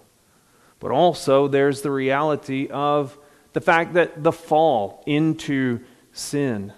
But 0.81 0.91
also, 0.91 1.47
there's 1.47 1.83
the 1.83 1.91
reality 1.91 2.67
of 2.67 3.17
the 3.53 3.61
fact 3.61 3.93
that 3.93 4.23
the 4.23 4.31
fall 4.31 5.03
into 5.05 5.79
sin 6.11 6.73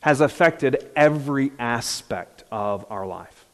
has 0.00 0.20
affected 0.20 0.90
every 0.94 1.50
aspect 1.58 2.44
of 2.52 2.84
our 2.90 3.06
life. 3.06 3.46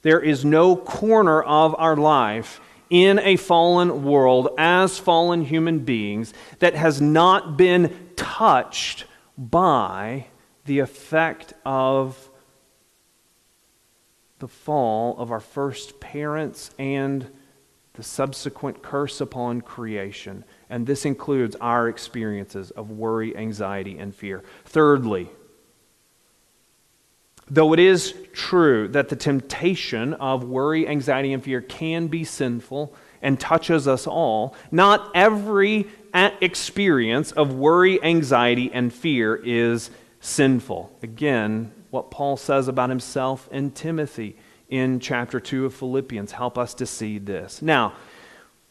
There 0.00 0.18
is 0.18 0.46
no 0.46 0.76
corner 0.76 1.42
of 1.42 1.74
our 1.78 1.94
life 1.94 2.60
in 2.88 3.18
a 3.18 3.36
fallen 3.36 4.02
world 4.02 4.48
as 4.56 4.98
fallen 4.98 5.42
human 5.42 5.80
beings 5.80 6.32
that 6.60 6.74
has 6.74 7.02
not 7.02 7.58
been 7.58 7.94
touched 8.16 9.04
by 9.36 10.26
the 10.64 10.78
effect 10.78 11.52
of 11.66 12.30
the 14.38 14.48
fall 14.48 15.18
of 15.18 15.30
our 15.30 15.40
first 15.40 16.00
parents 16.00 16.70
and 16.78 17.30
the 17.94 18.02
subsequent 18.02 18.82
curse 18.82 19.20
upon 19.20 19.60
creation. 19.60 20.44
And 20.68 20.86
this 20.86 21.04
includes 21.04 21.56
our 21.60 21.88
experiences 21.88 22.70
of 22.72 22.90
worry, 22.90 23.36
anxiety, 23.36 23.98
and 23.98 24.14
fear. 24.14 24.42
Thirdly, 24.64 25.30
though 27.48 27.72
it 27.72 27.78
is 27.78 28.14
true 28.32 28.88
that 28.88 29.08
the 29.08 29.16
temptation 29.16 30.14
of 30.14 30.44
worry, 30.44 30.88
anxiety, 30.88 31.32
and 31.32 31.42
fear 31.42 31.60
can 31.60 32.08
be 32.08 32.24
sinful 32.24 32.94
and 33.22 33.38
touches 33.38 33.86
us 33.86 34.06
all, 34.06 34.54
not 34.70 35.10
every 35.14 35.86
experience 36.12 37.32
of 37.32 37.54
worry, 37.54 38.02
anxiety, 38.02 38.70
and 38.72 38.92
fear 38.92 39.36
is 39.36 39.90
sinful. 40.20 40.96
Again, 41.02 41.70
what 41.90 42.10
Paul 42.10 42.36
says 42.36 42.66
about 42.66 42.90
himself 42.90 43.48
and 43.52 43.74
Timothy 43.74 44.36
in 44.68 45.00
chapter 45.00 45.40
2 45.40 45.66
of 45.66 45.74
Philippians 45.74 46.32
help 46.32 46.58
us 46.58 46.74
to 46.74 46.86
see 46.86 47.18
this. 47.18 47.62
Now, 47.62 47.94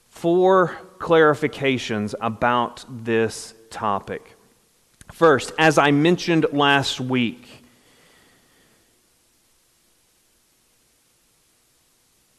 four 0.08 0.78
clarifications 1.00 2.14
about 2.22 2.86
this 2.90 3.54
topic. 3.70 4.36
First, 5.12 5.52
as 5.58 5.78
I 5.78 5.92
mentioned 5.92 6.46
last 6.52 7.00
week, 7.00 7.64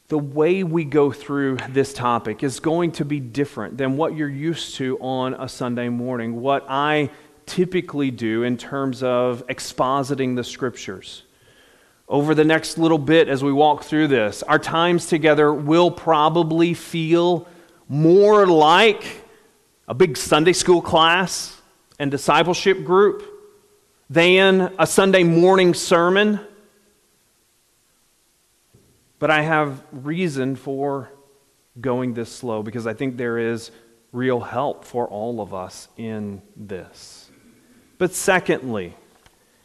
the 0.07 0.17
way 0.17 0.63
we 0.63 0.85
go 0.85 1.11
through 1.11 1.57
this 1.69 1.93
topic 1.93 2.43
is 2.43 2.59
going 2.59 2.91
to 2.93 3.05
be 3.05 3.19
different 3.19 3.77
than 3.77 3.97
what 3.97 4.15
you're 4.15 4.29
used 4.29 4.75
to 4.75 4.97
on 4.99 5.33
a 5.33 5.49
Sunday 5.49 5.89
morning, 5.89 6.41
what 6.41 6.65
I 6.69 7.09
typically 7.45 8.11
do 8.11 8.43
in 8.43 8.57
terms 8.57 9.03
of 9.03 9.45
expositing 9.47 10.35
the 10.35 10.43
scriptures. 10.43 11.23
Over 12.07 12.35
the 12.35 12.43
next 12.43 12.77
little 12.77 12.99
bit 12.99 13.27
as 13.27 13.43
we 13.43 13.51
walk 13.51 13.83
through 13.83 14.07
this, 14.07 14.43
our 14.43 14.59
times 14.59 15.07
together 15.07 15.51
will 15.51 15.89
probably 15.89 16.73
feel 16.73 17.47
more 17.89 18.45
like 18.45 19.23
a 19.87 19.93
big 19.93 20.15
Sunday 20.17 20.53
school 20.53 20.81
class 20.81 21.59
and 21.97 22.11
discipleship 22.11 22.83
group 22.83 23.23
than 24.09 24.73
a 24.77 24.85
Sunday 24.85 25.23
morning 25.23 25.73
sermon. 25.73 26.39
But 29.17 29.31
I 29.31 29.41
have 29.41 29.81
reason 29.91 30.55
for 30.55 31.09
going 31.81 32.13
this 32.13 32.31
slow 32.31 32.61
because 32.61 32.85
I 32.85 32.93
think 32.93 33.17
there 33.17 33.37
is 33.37 33.71
real 34.11 34.39
help 34.39 34.85
for 34.85 35.07
all 35.07 35.41
of 35.41 35.53
us 35.53 35.87
in 35.97 36.41
this. 36.55 37.29
But 37.97 38.13
secondly, 38.13 38.95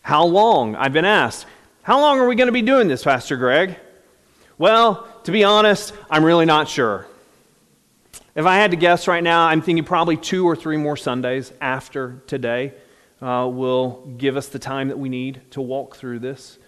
how 0.02 0.25
long? 0.25 0.75
I've 0.76 0.92
been 0.92 1.04
asked, 1.04 1.47
how 1.90 1.99
long 1.99 2.20
are 2.20 2.28
we 2.28 2.37
going 2.37 2.47
to 2.47 2.52
be 2.52 2.62
doing 2.62 2.87
this, 2.87 3.02
Pastor 3.02 3.37
Greg? 3.37 3.75
Well, 4.59 5.09
to 5.25 5.32
be 5.32 5.42
honest, 5.42 5.92
I'm 6.09 6.23
really 6.23 6.47
not 6.47 6.68
sure. 6.68 7.09
If 8.37 8.47
I 8.47 8.59
had 8.59 8.70
to 8.70 8.76
guess 8.76 9.09
right 9.09 9.25
now, 9.25 9.47
I'm 9.47 9.61
thinking 9.61 9.85
probably 9.85 10.16
two 10.16 10.47
or 10.47 10.54
three 10.54 10.76
more 10.76 10.97
Sundays 10.97 11.52
after 11.61 12.23
today 12.28 12.75
uh, 13.20 13.50
will 13.52 14.06
give 14.18 14.37
us 14.37 14.47
the 14.47 14.61
time 14.61 14.87
that 14.87 15.00
we 15.00 15.09
need 15.09 15.40
to 15.50 15.61
walk 15.61 15.97
through 15.97 16.20
this. 16.20 16.59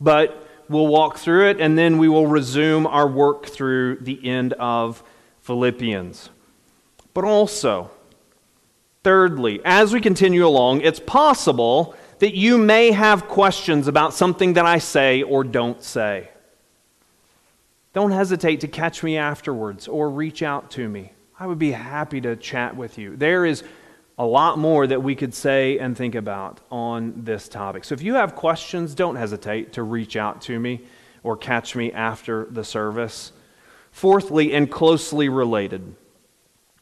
But 0.00 0.48
we'll 0.68 0.86
walk 0.86 1.18
through 1.18 1.50
it 1.50 1.60
and 1.60 1.76
then 1.76 1.98
we 1.98 2.08
will 2.08 2.28
resume 2.28 2.86
our 2.86 3.08
work 3.08 3.46
through 3.46 3.96
the 3.96 4.24
end 4.24 4.52
of 4.52 5.02
Philippians. 5.40 6.30
But 7.12 7.24
also, 7.24 7.90
thirdly, 9.02 9.60
as 9.64 9.92
we 9.92 10.00
continue 10.00 10.46
along, 10.46 10.82
it's 10.82 11.00
possible 11.00 11.96
that 12.20 12.34
you 12.34 12.56
may 12.56 12.92
have 12.92 13.28
questions 13.28 13.88
about 13.88 14.14
something 14.14 14.54
that 14.54 14.64
I 14.64 14.78
say 14.78 15.22
or 15.22 15.42
don't 15.42 15.82
say. 15.82 16.28
Don't 17.92 18.12
hesitate 18.12 18.60
to 18.60 18.68
catch 18.68 19.02
me 19.02 19.16
afterwards 19.16 19.88
or 19.88 20.08
reach 20.08 20.42
out 20.42 20.70
to 20.72 20.88
me. 20.88 21.12
I 21.38 21.46
would 21.46 21.58
be 21.58 21.72
happy 21.72 22.20
to 22.20 22.36
chat 22.36 22.76
with 22.76 22.98
you. 22.98 23.16
There 23.16 23.44
is 23.44 23.64
a 24.18 24.24
lot 24.24 24.58
more 24.58 24.86
that 24.86 25.02
we 25.02 25.14
could 25.14 25.34
say 25.34 25.78
and 25.78 25.96
think 25.96 26.14
about 26.14 26.60
on 26.70 27.24
this 27.24 27.48
topic. 27.48 27.84
So 27.84 27.94
if 27.94 28.02
you 28.02 28.14
have 28.14 28.36
questions, 28.36 28.94
don't 28.94 29.16
hesitate 29.16 29.72
to 29.72 29.82
reach 29.82 30.14
out 30.14 30.42
to 30.42 30.60
me 30.60 30.82
or 31.22 31.36
catch 31.36 31.74
me 31.74 31.90
after 31.90 32.44
the 32.50 32.62
service. 32.62 33.32
Fourthly, 33.92 34.52
and 34.52 34.70
closely 34.70 35.28
related, 35.28 35.96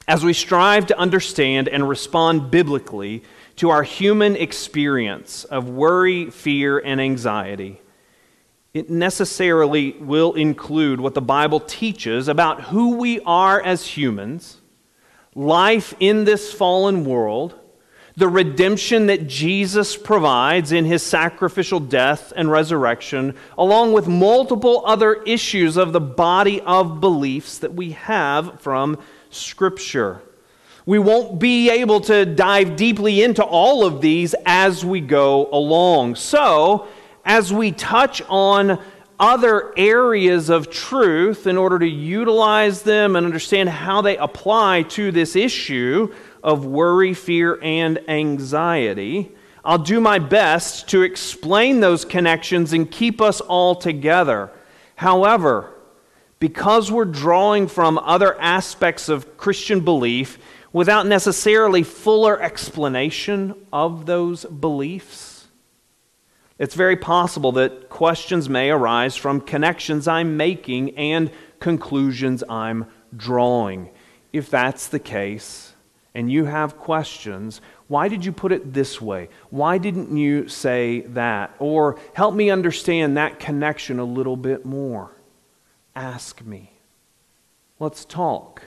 as 0.07 0.25
we 0.25 0.33
strive 0.33 0.87
to 0.87 0.99
understand 0.99 1.69
and 1.69 1.89
respond 1.89 2.51
biblically 2.51 3.23
to 3.59 3.71
our 3.71 3.83
human 3.83 4.37
experience 4.37 5.45
of 5.45 5.69
worry, 5.69 6.31
fear, 6.31 6.79
and 6.79 7.01
anxiety, 7.01 7.81
it 8.73 8.89
necessarily 8.89 9.93
will 9.99 10.35
include 10.35 11.01
what 11.01 11.15
the 11.15 11.21
Bible 11.21 11.59
teaches 11.59 12.29
about 12.29 12.63
who 12.63 12.97
we 12.97 13.19
are 13.21 13.61
as 13.61 13.85
humans, 13.85 14.61
life 15.35 15.93
in 15.99 16.25
this 16.25 16.53
fallen 16.53 17.05
world, 17.05 17.59
the 18.17 18.29
redemption 18.29 19.07
that 19.07 19.27
Jesus 19.27 19.97
provides 19.97 20.71
in 20.71 20.85
his 20.85 21.03
sacrificial 21.03 21.81
death 21.81 22.33
and 22.37 22.51
resurrection, 22.51 23.35
along 23.57 23.93
with 23.93 24.07
multiple 24.07 24.85
other 24.87 25.15
issues 25.25 25.77
of 25.77 25.93
the 25.93 26.01
body 26.01 26.61
of 26.61 27.01
beliefs 27.01 27.59
that 27.59 27.75
we 27.75 27.91
have 27.93 28.61
from 28.61 28.99
Scripture. 29.31 30.23
We 30.89 30.99
won't 30.99 31.39
be 31.39 31.69
able 31.69 32.01
to 32.01 32.25
dive 32.25 32.75
deeply 32.75 33.23
into 33.23 33.45
all 33.45 33.85
of 33.85 34.01
these 34.01 34.35
as 34.47 34.87
we 34.87 35.03
go 35.03 35.47
along. 35.53 36.15
So, 36.15 36.89
as 37.27 37.53
we 37.53 37.73
touch 37.73 38.23
on 38.27 38.81
other 39.21 39.75
areas 39.77 40.49
of 40.49 40.71
truth 40.71 41.47
in 41.47 41.59
order 41.59 41.79
to 41.79 41.87
utilize 41.87 42.85
them 42.85 43.17
and 43.17 43.27
understand 43.27 43.69
how 43.69 44.01
they 44.01 44.17
apply 44.17 44.85
to 44.85 45.13
this 45.13 45.37
issue 45.37 46.11
of 46.43 46.65
worry, 46.65 47.13
fear, 47.13 47.59
and 47.61 48.01
anxiety, 48.09 49.31
I'll 49.67 49.77
do 49.77 50.01
my 50.01 50.19
best 50.19 50.89
to 50.89 51.03
explain 51.03 51.81
those 51.81 52.07
connections 52.07 52.73
and 52.73 52.91
keep 52.91 53.21
us 53.21 53.43
all 53.43 53.75
together. 53.75 54.51
However, 54.97 55.71
because 56.41 56.91
we're 56.91 57.05
drawing 57.05 57.67
from 57.67 57.99
other 57.99 58.41
aspects 58.41 59.11
of 59.11 59.37
Christian 59.37 59.81
belief 59.81 60.39
without 60.73 61.07
necessarily 61.07 61.83
fuller 61.83 62.41
explanation 62.41 63.55
of 63.73 64.07
those 64.07 64.45
beliefs, 64.45 65.49
it's 66.59 66.75
very 66.75 66.97
possible 66.97 67.53
that 67.53 67.89
questions 67.89 68.49
may 68.49 68.71
arise 68.71 69.15
from 69.15 69.41
connections 69.41 70.09
I'm 70.09 70.37
making 70.37 70.97
and 70.97 71.31
conclusions 71.61 72.43
I'm 72.49 72.87
drawing. 73.17 73.91
If 74.33 74.51
that's 74.51 74.89
the 74.89 74.99
case, 74.99 75.75
and 76.15 76.33
you 76.33 76.47
have 76.47 76.77
questions, 76.77 77.61
why 77.87 78.09
did 78.09 78.25
you 78.25 78.33
put 78.33 78.51
it 78.51 78.75
this 78.75 79.01
way? 79.01 79.29
Why 79.51 79.79
didn't 79.79 80.17
you 80.17 80.49
say 80.49 81.03
that? 81.03 81.55
Or 81.61 81.97
help 82.13 82.35
me 82.35 82.51
understand 82.51 83.17
that 83.17 83.39
connection 83.39 84.01
a 84.01 84.05
little 84.05 84.37
bit 84.37 84.65
more. 84.65 85.13
Ask 85.95 86.45
me. 86.45 86.73
Let's 87.79 88.05
talk. 88.05 88.63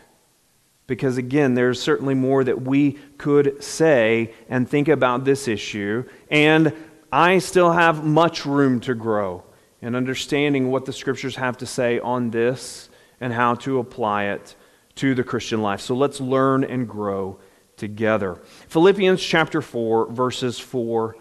Because 0.92 1.18
again, 1.18 1.54
there's 1.54 1.82
certainly 1.82 2.16
more 2.16 2.44
that 2.44 2.64
we 2.64 3.00
could 3.18 3.64
say 3.64 4.34
and 4.50 4.68
think 4.68 4.90
about 4.90 5.24
this 5.24 5.48
issue. 5.48 6.04
And 6.30 6.74
I 7.14 7.38
still 7.38 7.72
have 7.72 8.04
much 8.04 8.46
room 8.46 8.82
to 8.82 8.94
grow 8.94 9.46
in 9.82 9.96
understanding 9.96 10.70
what 10.70 10.84
the 10.84 10.92
scriptures 10.92 11.38
have 11.38 11.56
to 11.60 11.66
say 11.66 12.02
on 12.02 12.32
this 12.32 12.90
and 13.22 13.32
how 13.32 13.56
to 13.56 13.80
apply 13.80 14.26
it 14.26 14.54
to 14.96 15.16
the 15.16 15.24
Christian 15.24 15.62
life. 15.62 15.80
So 15.80 15.96
let's 15.96 16.20
learn 16.20 16.66
and 16.66 16.90
grow 16.90 17.40
together. 17.78 18.42
Philippians 18.68 19.24
chapter 19.24 19.62
4, 19.62 20.12
verses 20.12 20.60
4 20.60 21.16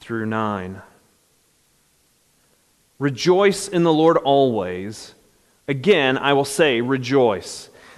through 0.00 0.24
9. 0.24 0.80
Rejoice 2.98 3.68
in 3.68 3.82
the 3.82 3.92
Lord 3.92 4.16
always. 4.16 5.14
Again, 5.68 6.16
I 6.16 6.32
will 6.32 6.46
say, 6.46 6.80
rejoice. 6.80 7.68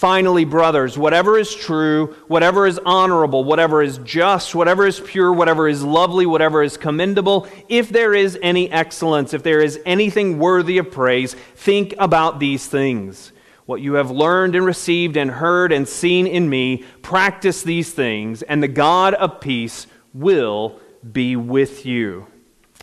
Finally, 0.00 0.46
brothers, 0.46 0.96
whatever 0.96 1.36
is 1.36 1.54
true, 1.54 2.16
whatever 2.26 2.66
is 2.66 2.80
honorable, 2.86 3.44
whatever 3.44 3.82
is 3.82 3.98
just, 3.98 4.54
whatever 4.54 4.86
is 4.86 4.98
pure, 4.98 5.30
whatever 5.30 5.68
is 5.68 5.82
lovely, 5.82 6.24
whatever 6.24 6.62
is 6.62 6.78
commendable, 6.78 7.46
if 7.68 7.90
there 7.90 8.14
is 8.14 8.38
any 8.40 8.70
excellence, 8.72 9.34
if 9.34 9.42
there 9.42 9.60
is 9.60 9.78
anything 9.84 10.38
worthy 10.38 10.78
of 10.78 10.90
praise, 10.90 11.34
think 11.54 11.92
about 11.98 12.40
these 12.40 12.66
things. 12.66 13.32
What 13.66 13.82
you 13.82 13.92
have 13.92 14.10
learned 14.10 14.56
and 14.56 14.64
received 14.64 15.18
and 15.18 15.30
heard 15.30 15.70
and 15.70 15.86
seen 15.86 16.26
in 16.26 16.48
me, 16.48 16.82
practice 17.02 17.62
these 17.62 17.92
things, 17.92 18.40
and 18.40 18.62
the 18.62 18.68
God 18.68 19.12
of 19.12 19.38
peace 19.38 19.86
will 20.14 20.80
be 21.12 21.36
with 21.36 21.84
you. 21.84 22.26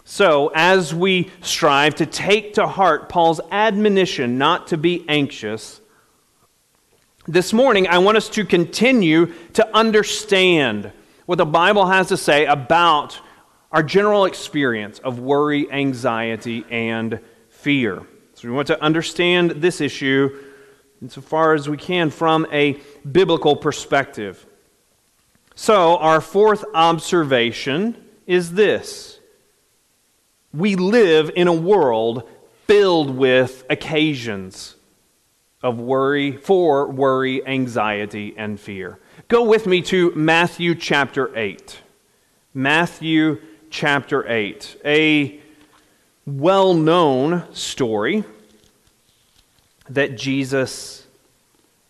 So, 0.03 0.51
as 0.53 0.93
we 0.93 1.31
strive 1.41 1.95
to 1.95 2.05
take 2.05 2.53
to 2.53 2.67
heart 2.67 3.09
Paul's 3.09 3.41
admonition 3.49 4.37
not 4.37 4.67
to 4.67 4.77
be 4.77 5.03
anxious, 5.09 5.81
this 7.27 7.51
morning, 7.51 7.87
I 7.87 7.97
want 7.97 8.15
us 8.15 8.29
to 8.29 8.45
continue 8.45 9.33
to 9.53 9.75
understand 9.75 10.91
what 11.25 11.37
the 11.37 11.45
Bible 11.45 11.85
has 11.85 12.07
to 12.07 12.17
say 12.17 12.45
about 12.45 13.19
our 13.71 13.83
general 13.83 14.23
experience 14.23 14.99
of 14.99 15.19
worry, 15.19 15.69
anxiety, 15.69 16.63
and 16.69 17.19
fear. 17.49 18.01
So, 18.33 18.47
we 18.47 18.53
want 18.53 18.67
to 18.67 18.81
understand 18.81 19.51
this 19.51 19.81
issue 19.81 20.29
insofar 21.01 21.53
as 21.53 21.67
we 21.67 21.75
can 21.75 22.11
from 22.11 22.47
a 22.51 22.79
biblical 23.09 23.57
perspective. 23.57 24.45
So, 25.53 25.97
our 25.97 26.21
fourth 26.21 26.63
observation 26.73 28.01
is 28.25 28.53
this 28.53 29.19
we 30.53 30.75
live 30.75 31.29
in 31.35 31.49
a 31.49 31.53
world 31.53 32.29
filled 32.67 33.09
with 33.09 33.65
occasions 33.69 34.76
of 35.63 35.79
worry, 35.79 36.37
for 36.37 36.87
worry, 36.87 37.45
anxiety, 37.45 38.33
and 38.37 38.59
fear. 38.59 38.99
Go 39.27 39.43
with 39.43 39.65
me 39.65 39.81
to 39.83 40.11
Matthew 40.15 40.75
chapter 40.75 41.35
8. 41.35 41.79
Matthew 42.53 43.39
chapter 43.69 44.27
8, 44.27 44.81
a 44.85 45.39
well 46.25 46.73
known 46.73 47.43
story 47.53 48.23
that 49.89 50.17
Jesus, 50.17 51.05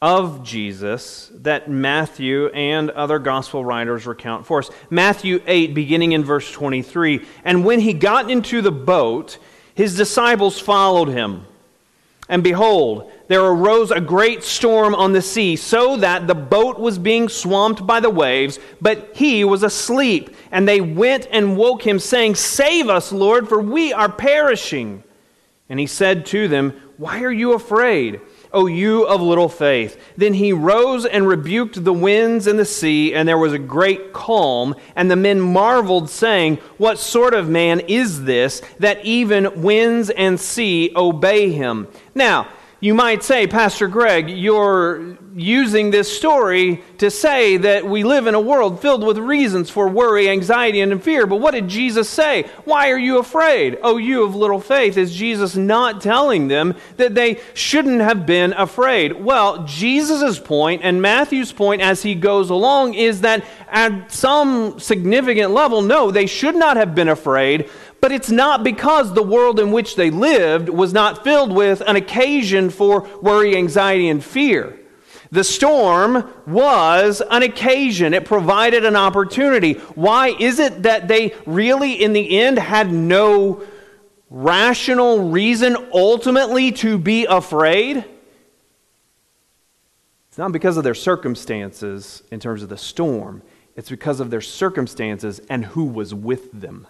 of 0.02 0.44
Jesus, 0.44 1.32
that 1.36 1.70
Matthew 1.70 2.48
and 2.48 2.90
other 2.92 3.20
gospel 3.20 3.66
writers 3.66 4.06
recount 4.06 4.46
for 4.46 4.60
us. 4.60 4.70
Matthew 4.90 5.42
8, 5.48 5.74
beginning 5.74 6.12
in 6.12 6.24
verse 6.24 6.52
23. 6.52 7.26
And 7.44 7.66
when 7.66 7.80
he 7.80 7.94
got 7.94 8.30
into 8.30 8.62
the 8.62 8.72
boat, 8.72 9.38
his 9.74 9.96
disciples 9.96 10.60
followed 10.60 11.10
him. 11.10 11.46
And 12.30 12.44
behold, 12.44 13.12
there 13.30 13.44
arose 13.44 13.92
a 13.92 14.02
great 14.02 14.44
storm 14.44 14.94
on 14.94 15.14
the 15.14 15.22
sea, 15.22 15.56
so 15.56 15.96
that 15.98 16.28
the 16.28 16.36
boat 16.36 16.78
was 16.78 17.00
being 17.00 17.30
swamped 17.30 17.88
by 17.88 18.00
the 18.00 18.10
waves, 18.10 18.60
but 18.82 19.12
he 19.16 19.44
was 19.44 19.64
asleep. 19.64 20.36
And 20.52 20.68
they 20.68 20.82
went 20.82 21.28
and 21.32 21.58
woke 21.58 21.86
him, 21.86 22.00
saying, 22.00 22.36
Save 22.36 22.90
us, 22.90 23.12
Lord, 23.12 23.48
for 23.48 23.62
we 23.62 23.94
are 23.94 24.12
perishing. 24.12 25.04
And 25.70 25.80
he 25.80 25.88
said 25.88 26.26
to 26.28 26.48
them, 26.48 26.74
Why 26.98 27.22
are 27.24 27.32
you 27.32 27.54
afraid? 27.54 28.20
O 28.54 28.66
you 28.66 29.04
of 29.04 29.22
little 29.22 29.50
faith. 29.50 30.00
Then 30.16 30.34
he 30.34 30.54
rose 30.54 31.06
and 31.06 31.28
rebuked 31.28 31.84
the 31.84 31.94
winds 31.94 32.48
and 32.48 32.58
the 32.58 32.66
sea, 32.66 33.14
and 33.14 33.28
there 33.28 33.38
was 33.38 33.54
a 33.54 33.60
great 33.60 34.14
calm. 34.14 34.76
And 34.96 35.12
the 35.12 35.16
men 35.16 35.40
marveled, 35.40 36.10
saying, 36.10 36.58
What 36.78 37.00
sort 37.00 37.34
of 37.34 37.50
man 37.50 37.82
is 37.82 38.24
this, 38.24 38.62
that 38.80 39.04
even 39.06 39.62
winds 39.62 40.10
and 40.10 40.40
sea 40.40 40.92
obey 40.96 41.52
him? 41.52 41.88
Now, 42.16 42.48
you 42.80 42.94
might 42.94 43.24
say, 43.24 43.48
Pastor 43.48 43.88
Greg, 43.88 44.30
you're 44.30 45.18
using 45.36 45.92
this 45.92 46.16
story 46.16 46.84
to 46.98 47.10
say 47.12 47.58
that 47.58 47.86
we 47.86 48.04
live 48.04 48.28
in 48.28 48.36
a 48.36 48.40
world 48.40 48.82
filled 48.82 49.04
with 49.04 49.18
reasons 49.18 49.70
for 49.70 49.88
worry, 49.88 50.30
anxiety, 50.30 50.82
and 50.82 51.04
fear. 51.04 51.26
But 51.26 51.38
what 51.38 51.52
did 51.52 51.68
Jesus 51.68 52.10
say? 52.10 52.44
Why 52.66 52.92
are 52.92 52.98
you 52.98 53.20
afraid? 53.20 53.78
Oh, 53.82 53.98
you 53.98 54.24
of 54.24 54.36
little 54.36 54.60
faith. 54.60 54.98
Is 54.98 55.16
Jesus 55.16 55.56
not 55.56 56.02
telling 56.02 56.48
them 56.48 56.76
that 56.98 57.16
they 57.16 57.40
shouldn't 57.54 58.02
have 58.02 58.26
been 58.26 58.54
afraid? 58.54 59.14
Well, 59.14 59.64
Jesus' 59.66 60.40
point 60.40 60.82
and 60.84 61.02
Matthew's 61.02 61.52
point 61.52 61.82
as 61.82 62.04
he 62.04 62.16
goes 62.16 62.50
along 62.50 62.94
is 62.94 63.22
that 63.22 63.44
at 63.70 64.12
some 64.12 64.80
significant 64.80 65.52
level, 65.52 65.82
no, 65.82 66.10
they 66.10 66.26
should 66.26 66.56
not 66.56 66.78
have 66.78 66.96
been 66.96 67.10
afraid 67.10 67.70
but 68.02 68.12
it's 68.12 68.30
not 68.30 68.64
because 68.64 69.14
the 69.14 69.24
world 69.24 69.60
in 69.60 69.72
which 69.72 69.96
they 69.96 70.10
lived 70.10 70.70
was 70.70 70.94
not 70.94 71.24
filled 71.24 71.52
with 71.52 71.82
an 71.82 71.96
occasion 71.96 72.70
for 72.70 73.02
worry, 73.22 73.56
anxiety, 73.56 74.10
and 74.10 74.24
fear. 74.24 74.80
The 75.32 75.44
storm 75.44 76.32
was 76.46 77.22
an 77.30 77.44
occasion. 77.44 78.14
It 78.14 78.26
provided 78.26 78.86
an 78.86 78.96
opportunity. 78.96 79.74
Why 79.74 80.30
is 80.30 80.60
it 80.60 80.84
that 80.84 81.08
they 81.08 81.34
really, 81.46 81.94
in 82.02 82.14
the 82.14 82.40
end, 82.40 82.60
had 82.60 82.92
no 82.92 83.64
rational 84.30 85.30
reason 85.30 85.76
ultimately 85.94 86.72
to 86.74 86.98
be 86.98 87.26
afraid? 87.26 88.06
It's 90.30 90.38
not 90.38 90.52
because 90.52 90.78
of 90.78 90.84
their 90.84 90.96
circumstances 90.96 92.24
in 92.32 92.40
terms 92.40 92.64
of 92.64 92.70
the 92.70 92.78
storm, 92.78 93.42
it's 93.76 93.90
because 93.90 94.20
of 94.20 94.30
their 94.30 94.42
circumstances 94.42 95.42
and 95.50 95.66
who 95.66 95.86
was 95.86 96.14
with 96.14 96.52
them 96.54 96.88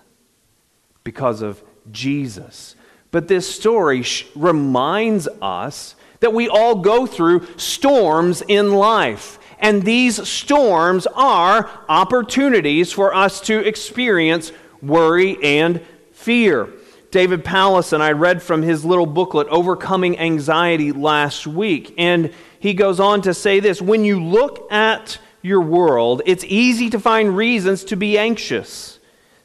because 1.07 1.41
of 1.41 1.63
Jesus. 1.89 2.75
But 3.11 3.29
this 3.29 3.49
story 3.49 4.03
reminds 4.35 5.29
us 5.41 5.95
that 6.19 6.33
we 6.33 6.49
all 6.49 6.75
go 6.75 7.05
through 7.05 7.47
storms 7.55 8.41
in 8.45 8.73
life. 8.73 9.39
And 9.59 9.83
these 9.83 10.27
storms 10.27 11.07
are 11.15 11.69
opportunities 11.87 12.91
for 12.91 13.13
us 13.13 13.39
to 13.43 13.65
experience 13.65 14.51
worry 14.81 15.41
and 15.41 15.79
fear. 16.11 16.67
David 17.09 17.45
Powlison, 17.45 18.01
I 18.01 18.11
read 18.11 18.43
from 18.43 18.61
his 18.61 18.83
little 18.83 19.05
booklet, 19.05 19.47
Overcoming 19.47 20.19
Anxiety, 20.19 20.91
last 20.91 21.47
week. 21.47 21.93
And 21.97 22.33
he 22.59 22.73
goes 22.73 22.99
on 22.99 23.21
to 23.21 23.33
say 23.33 23.61
this 23.61 23.81
When 23.81 24.03
you 24.03 24.21
look 24.21 24.69
at 24.73 25.19
your 25.41 25.61
world, 25.61 26.21
it's 26.25 26.43
easy 26.43 26.89
to 26.89 26.99
find 26.99 27.37
reasons 27.37 27.85
to 27.85 27.95
be 27.95 28.17
anxious. 28.17 28.96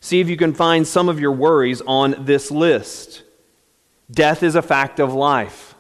See 0.03 0.19
if 0.19 0.29
you 0.29 0.37
can 0.37 0.53
find 0.53 0.85
some 0.85 1.09
of 1.09 1.21
your 1.21 1.31
worries 1.31 1.81
on 1.87 2.17
this 2.19 2.51
list. 2.51 3.23
Death 4.11 4.43
is 4.43 4.57
a 4.57 4.61
fact 4.61 4.99
of 4.99 5.15
life. 5.15 5.77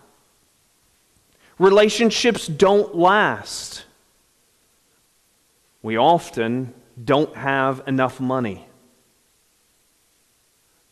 Relationships 1.58 2.46
don't 2.46 2.94
last. 2.94 3.84
We 5.82 5.96
often 5.96 6.72
don't 7.04 7.34
have 7.36 7.82
enough 7.88 8.20
money. 8.20 8.64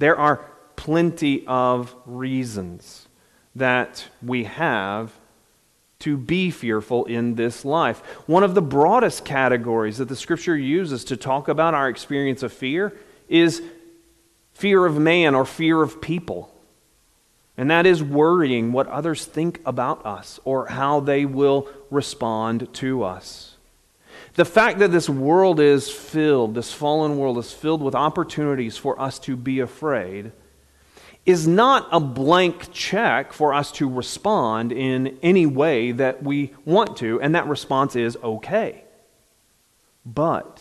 There 0.00 0.18
are 0.18 0.44
plenty 0.74 1.46
of 1.46 1.94
reasons 2.06 3.06
that 3.54 4.08
we 4.20 4.42
have 4.42 5.12
to 6.00 6.16
be 6.16 6.50
fearful 6.50 7.04
in 7.04 7.36
this 7.36 7.64
life. 7.64 8.00
One 8.26 8.42
of 8.42 8.56
the 8.56 8.62
broadest 8.62 9.24
categories 9.24 9.98
that 9.98 10.08
the 10.08 10.16
scripture 10.16 10.56
uses 10.56 11.04
to 11.04 11.16
talk 11.16 11.46
about 11.46 11.74
our 11.74 11.88
experience 11.88 12.42
of 12.42 12.52
fear 12.52 12.92
is 13.30 13.62
fear 14.52 14.84
of 14.84 14.98
man 14.98 15.34
or 15.34 15.46
fear 15.46 15.80
of 15.82 16.02
people. 16.02 16.54
And 17.56 17.70
that 17.70 17.86
is 17.86 18.02
worrying 18.02 18.72
what 18.72 18.86
others 18.88 19.24
think 19.24 19.60
about 19.64 20.04
us 20.04 20.38
or 20.44 20.66
how 20.66 21.00
they 21.00 21.24
will 21.24 21.68
respond 21.90 22.72
to 22.74 23.02
us. 23.04 23.56
The 24.34 24.44
fact 24.44 24.78
that 24.78 24.92
this 24.92 25.08
world 25.08 25.60
is 25.60 25.90
filled, 25.90 26.54
this 26.54 26.72
fallen 26.72 27.16
world 27.16 27.38
is 27.38 27.52
filled 27.52 27.82
with 27.82 27.94
opportunities 27.94 28.76
for 28.76 29.00
us 29.00 29.18
to 29.20 29.36
be 29.36 29.60
afraid, 29.60 30.32
is 31.26 31.46
not 31.46 31.88
a 31.92 32.00
blank 32.00 32.72
check 32.72 33.32
for 33.32 33.52
us 33.52 33.70
to 33.72 33.88
respond 33.88 34.72
in 34.72 35.18
any 35.22 35.46
way 35.46 35.92
that 35.92 36.22
we 36.22 36.52
want 36.64 36.96
to, 36.98 37.20
and 37.20 37.34
that 37.34 37.46
response 37.46 37.94
is 37.94 38.16
okay. 38.22 38.84
But 40.06 40.59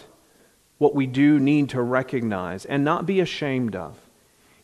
what 0.79 0.95
we 0.95 1.05
do 1.05 1.39
need 1.39 1.69
to 1.69 1.81
recognize 1.81 2.65
and 2.65 2.83
not 2.83 3.05
be 3.05 3.19
ashamed 3.19 3.75
of 3.75 3.99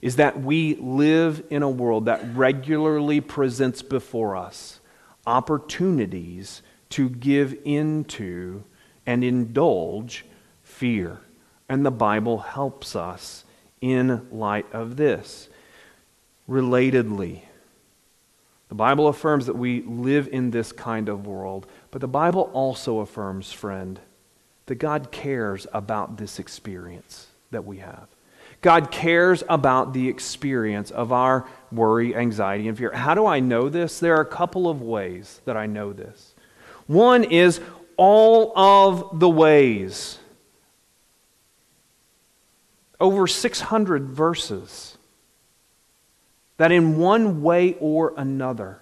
is 0.01 0.15
that 0.15 0.41
we 0.41 0.75
live 0.75 1.43
in 1.49 1.61
a 1.61 1.69
world 1.69 2.05
that 2.05 2.23
regularly 2.35 3.21
presents 3.21 3.81
before 3.81 4.35
us 4.35 4.79
opportunities 5.27 6.61
to 6.89 7.09
give 7.09 7.55
into 7.65 8.63
and 9.05 9.23
indulge 9.23 10.25
fear. 10.63 11.19
And 11.67 11.85
the 11.85 11.91
Bible 11.91 12.39
helps 12.39 12.95
us 12.95 13.43
in 13.81 14.27
light 14.31 14.67
of 14.71 14.97
this. 14.97 15.49
Relatedly, 16.47 17.41
the 18.69 18.75
Bible 18.75 19.07
affirms 19.07 19.47
that 19.47 19.57
we 19.57 19.81
live 19.81 20.27
in 20.27 20.51
this 20.51 20.71
kind 20.71 21.09
of 21.09 21.25
world, 21.25 21.65
but 21.91 22.01
the 22.01 22.07
Bible 22.07 22.49
also 22.53 22.99
affirms, 22.99 23.51
friend, 23.51 23.99
that 24.65 24.75
God 24.75 25.11
cares 25.11 25.67
about 25.73 26.17
this 26.17 26.39
experience 26.39 27.27
that 27.51 27.65
we 27.65 27.77
have. 27.77 28.07
God 28.61 28.89
cares 28.89 29.43
about 29.47 29.93
the 29.93 30.09
experience 30.09 30.89
of 30.89 31.11
our 31.11 31.47
worry, 31.71 32.15
anxiety, 32.15 32.67
and 32.67 32.77
fear. 32.77 32.91
How 32.91 33.13
do 33.13 33.25
I 33.27 33.39
know 33.39 33.69
this? 33.69 33.99
There 33.99 34.15
are 34.15 34.21
a 34.21 34.25
couple 34.25 34.67
of 34.67 34.81
ways 34.81 35.39
that 35.45 35.55
I 35.55 35.67
know 35.67 35.93
this. 35.93 36.33
One 36.87 37.23
is 37.23 37.61
all 37.95 38.57
of 38.57 39.19
the 39.19 39.29
ways. 39.29 40.17
Over 42.99 43.27
600 43.27 44.09
verses 44.09 44.97
that, 46.57 46.71
in 46.71 46.97
one 46.97 47.43
way 47.43 47.75
or 47.79 48.13
another, 48.17 48.81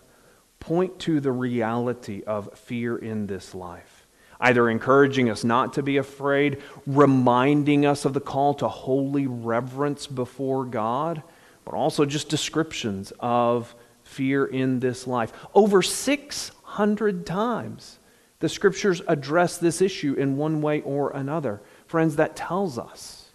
point 0.59 0.97
to 0.99 1.19
the 1.19 1.31
reality 1.31 2.23
of 2.25 2.57
fear 2.57 2.95
in 2.95 3.27
this 3.27 3.53
life 3.53 3.92
either 4.43 4.69
encouraging 4.69 5.29
us 5.29 5.43
not 5.45 5.73
to 5.73 5.81
be 5.81 5.97
afraid, 5.97 6.61
reminding 6.85 7.85
us 7.85 8.03
of 8.03 8.13
the 8.13 8.19
call 8.19 8.53
to 8.53 8.67
holy 8.67 9.25
reverence 9.25 10.05
before 10.05 10.65
God, 10.65 11.23
but 11.63 11.73
also 11.73 12.03
just 12.03 12.27
descriptions 12.27 13.13
of 13.21 13.73
fear 14.03 14.45
in 14.45 14.81
this 14.81 15.07
life. 15.07 15.31
Over 15.55 15.81
600 15.81 17.25
times, 17.25 17.99
the 18.39 18.49
scriptures 18.49 19.01
address 19.07 19.57
this 19.57 19.81
issue 19.81 20.13
in 20.15 20.35
one 20.35 20.61
way 20.61 20.81
or 20.81 21.11
another. 21.11 21.61
Friends, 21.87 22.17
that 22.17 22.35
tells 22.35 22.77
us 22.77 23.29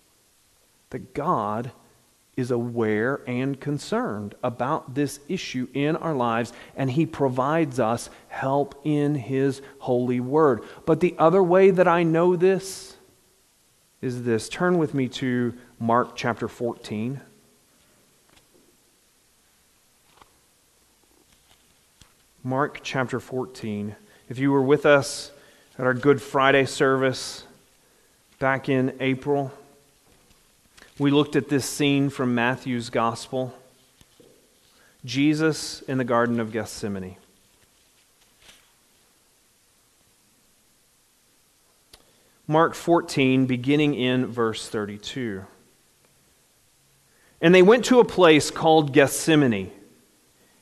that 0.90 1.14
God 1.14 1.72
is 2.38 2.53
aware 2.53 3.20
and 3.27 3.61
concerned 3.61 4.33
about 4.44 4.94
this 4.94 5.18
issue 5.29 5.66
in 5.74 5.96
our 5.96 6.14
lives, 6.14 6.53
and 6.77 6.88
He 6.88 7.05
provides 7.05 7.81
us 7.81 8.09
help 8.29 8.81
in 8.85 9.16
His 9.16 9.61
holy 9.81 10.20
word. 10.20 10.62
But 10.87 11.01
the 11.01 11.16
other 11.18 11.42
way 11.42 11.72
that 11.72 11.88
I 11.88 12.05
know 12.05 12.37
this 12.37 12.96
is 14.01 14.22
this. 14.22 14.48
Turn 14.48 14.79
with 14.79 14.94
me 14.94 15.09
to 15.09 15.53
Mark 15.81 16.14
chapter 16.14 16.46
14. 16.46 17.20
Mark 22.44 22.79
chapter 22.85 23.18
14. 23.18 23.96
If 24.29 24.38
you 24.38 24.53
were 24.53 24.62
with 24.62 24.87
us 24.87 25.33
at 25.77 25.85
our 25.85 25.94
Good 25.94 26.22
Friday 26.22 26.66
service 26.66 27.42
back 28.38 28.68
in 28.68 28.94
April, 29.01 29.53
we 30.98 31.11
looked 31.11 31.37
at 31.37 31.48
this 31.48 31.64
scene 31.64 32.11
from 32.11 32.34
Matthew's 32.34 32.90
Gospel 32.90 33.54
Jesus 35.04 35.80
in 35.82 35.96
the 35.96 36.04
Garden 36.04 36.40
of 36.40 36.52
Gethsemane. 36.52 37.16
Mark 42.48 42.74
14, 42.74 43.46
beginning 43.46 43.94
in 43.94 44.26
verse 44.26 44.68
32. 44.68 45.44
And 47.40 47.54
they 47.54 47.62
went 47.62 47.84
to 47.87 48.00
a 48.00 48.04
place 48.04 48.50
called 48.50 48.92
Gethsemane. 48.92 49.70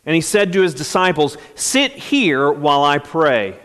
And 0.04 0.14
he 0.14 0.20
said 0.20 0.52
to 0.52 0.60
his 0.60 0.74
disciples, 0.74 1.38
Sit 1.54 1.92
here 1.92 2.50
while 2.50 2.84
I 2.84 2.98
pray. 2.98 3.58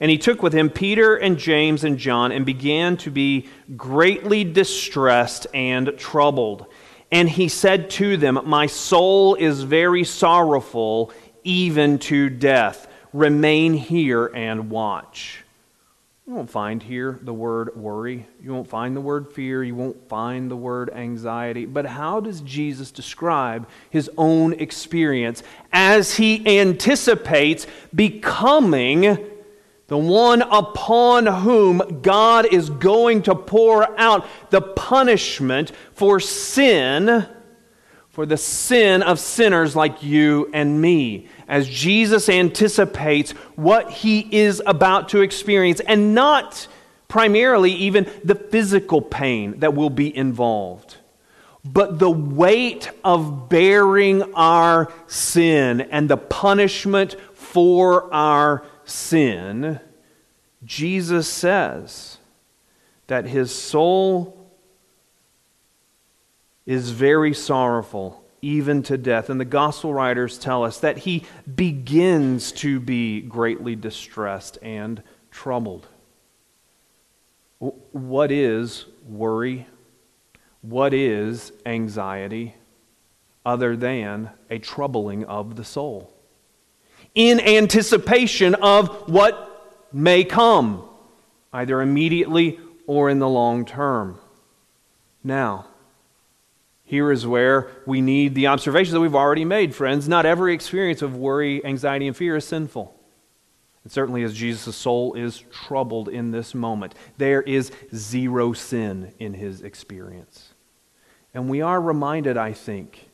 And 0.00 0.10
he 0.10 0.18
took 0.18 0.42
with 0.42 0.52
him 0.52 0.70
Peter 0.70 1.16
and 1.16 1.38
James 1.38 1.82
and 1.84 1.98
John 1.98 2.30
and 2.30 2.46
began 2.46 2.96
to 2.98 3.10
be 3.10 3.48
greatly 3.76 4.44
distressed 4.44 5.46
and 5.52 5.92
troubled. 5.98 6.66
And 7.10 7.28
he 7.28 7.48
said 7.48 7.90
to 7.90 8.16
them, 8.16 8.38
My 8.44 8.66
soul 8.66 9.34
is 9.34 9.62
very 9.62 10.04
sorrowful, 10.04 11.12
even 11.42 11.98
to 12.00 12.28
death. 12.28 12.86
Remain 13.12 13.74
here 13.74 14.26
and 14.26 14.70
watch. 14.70 15.44
You 16.26 16.34
won't 16.34 16.50
find 16.50 16.82
here 16.82 17.18
the 17.22 17.32
word 17.32 17.74
worry. 17.74 18.26
You 18.42 18.52
won't 18.52 18.68
find 18.68 18.94
the 18.94 19.00
word 19.00 19.32
fear. 19.32 19.64
You 19.64 19.74
won't 19.74 20.10
find 20.10 20.50
the 20.50 20.56
word 20.56 20.90
anxiety. 20.90 21.64
But 21.64 21.86
how 21.86 22.20
does 22.20 22.42
Jesus 22.42 22.90
describe 22.90 23.66
his 23.88 24.10
own 24.18 24.52
experience 24.52 25.42
as 25.72 26.16
he 26.16 26.60
anticipates 26.60 27.66
becoming 27.94 29.26
the 29.88 29.98
one 29.98 30.42
upon 30.42 31.26
whom 31.26 32.00
God 32.02 32.46
is 32.52 32.70
going 32.70 33.22
to 33.22 33.34
pour 33.34 33.98
out 33.98 34.26
the 34.50 34.60
punishment 34.60 35.72
for 35.92 36.20
sin, 36.20 37.26
for 38.08 38.24
the 38.24 38.36
sin 38.36 39.02
of 39.02 39.18
sinners 39.18 39.74
like 39.74 40.02
you 40.02 40.50
and 40.54 40.80
me? 40.80 41.28
as 41.48 41.66
Jesus 41.66 42.28
anticipates 42.28 43.32
what 43.56 43.90
he 43.90 44.28
is 44.30 44.62
about 44.66 45.08
to 45.08 45.22
experience, 45.22 45.80
and 45.80 46.14
not 46.14 46.68
primarily 47.08 47.72
even 47.72 48.08
the 48.22 48.34
physical 48.34 49.00
pain 49.00 49.58
that 49.60 49.74
will 49.74 49.90
be 49.90 50.14
involved, 50.14 50.98
but 51.64 51.98
the 51.98 52.10
weight 52.10 52.90
of 53.02 53.48
bearing 53.48 54.34
our 54.34 54.92
sin 55.06 55.80
and 55.80 56.08
the 56.08 56.18
punishment 56.18 57.16
for 57.32 58.12
our 58.12 58.62
sin. 58.62 58.68
Jesus 60.64 61.28
says 61.28 62.18
that 63.06 63.26
his 63.26 63.54
soul 63.54 64.34
is 66.66 66.90
very 66.90 67.32
sorrowful 67.32 68.24
even 68.42 68.82
to 68.84 68.98
death. 68.98 69.30
And 69.30 69.40
the 69.40 69.44
gospel 69.44 69.92
writers 69.94 70.38
tell 70.38 70.64
us 70.64 70.80
that 70.80 70.98
he 70.98 71.24
begins 71.54 72.52
to 72.52 72.78
be 72.80 73.20
greatly 73.20 73.74
distressed 73.74 74.58
and 74.62 75.02
troubled. 75.30 75.86
What 77.58 78.30
is 78.30 78.84
worry? 79.06 79.66
What 80.60 80.94
is 80.94 81.52
anxiety 81.66 82.54
other 83.44 83.76
than 83.76 84.30
a 84.50 84.58
troubling 84.58 85.24
of 85.24 85.56
the 85.56 85.64
soul? 85.64 86.17
In 87.18 87.40
anticipation 87.40 88.54
of 88.54 89.08
what 89.10 89.88
may 89.92 90.22
come, 90.22 90.88
either 91.52 91.80
immediately 91.82 92.60
or 92.86 93.10
in 93.10 93.18
the 93.18 93.28
long 93.28 93.64
term. 93.64 94.20
Now, 95.24 95.66
here 96.84 97.10
is 97.10 97.26
where 97.26 97.72
we 97.86 98.00
need 98.00 98.36
the 98.36 98.46
observations 98.46 98.92
that 98.92 99.00
we've 99.00 99.16
already 99.16 99.44
made, 99.44 99.74
friends. 99.74 100.08
Not 100.08 100.26
every 100.26 100.54
experience 100.54 101.02
of 101.02 101.16
worry, 101.16 101.64
anxiety, 101.64 102.06
and 102.06 102.16
fear 102.16 102.36
is 102.36 102.44
sinful. 102.44 102.94
And 103.82 103.92
certainly, 103.92 104.22
as 104.22 104.32
Jesus' 104.32 104.76
soul 104.76 105.14
is 105.14 105.42
troubled 105.50 106.08
in 106.08 106.30
this 106.30 106.54
moment, 106.54 106.94
there 107.16 107.42
is 107.42 107.72
zero 107.92 108.52
sin 108.52 109.12
in 109.18 109.34
his 109.34 109.62
experience. 109.62 110.54
And 111.34 111.48
we 111.48 111.62
are 111.62 111.80
reminded, 111.80 112.36
I 112.36 112.52
think, 112.52 113.08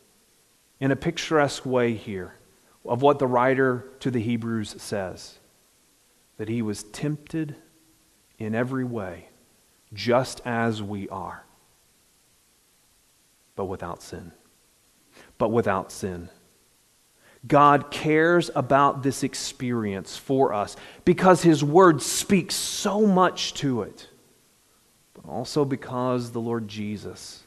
in 0.78 0.90
a 0.90 0.96
picturesque 0.96 1.64
way 1.64 1.94
here, 1.94 2.34
of 2.84 3.02
what 3.02 3.18
the 3.18 3.26
writer 3.26 3.86
to 4.00 4.10
the 4.10 4.20
Hebrews 4.20 4.76
says 4.78 5.38
that 6.36 6.48
he 6.48 6.62
was 6.62 6.82
tempted 6.84 7.56
in 8.38 8.54
every 8.54 8.84
way, 8.84 9.28
just 9.92 10.42
as 10.44 10.82
we 10.82 11.08
are 11.08 11.44
but 13.56 13.66
without 13.66 14.02
sin. 14.02 14.32
But 15.38 15.50
without 15.50 15.92
sin. 15.92 16.28
God 17.46 17.90
cares 17.90 18.50
about 18.54 19.02
this 19.02 19.22
experience 19.22 20.16
for 20.16 20.52
us 20.52 20.76
because 21.04 21.42
His 21.42 21.62
Word 21.62 22.00
speaks 22.00 22.54
so 22.54 23.06
much 23.06 23.54
to 23.54 23.82
it, 23.82 24.08
but 25.12 25.26
also 25.26 25.64
because 25.64 26.30
the 26.30 26.40
Lord 26.40 26.68
Jesus 26.68 27.44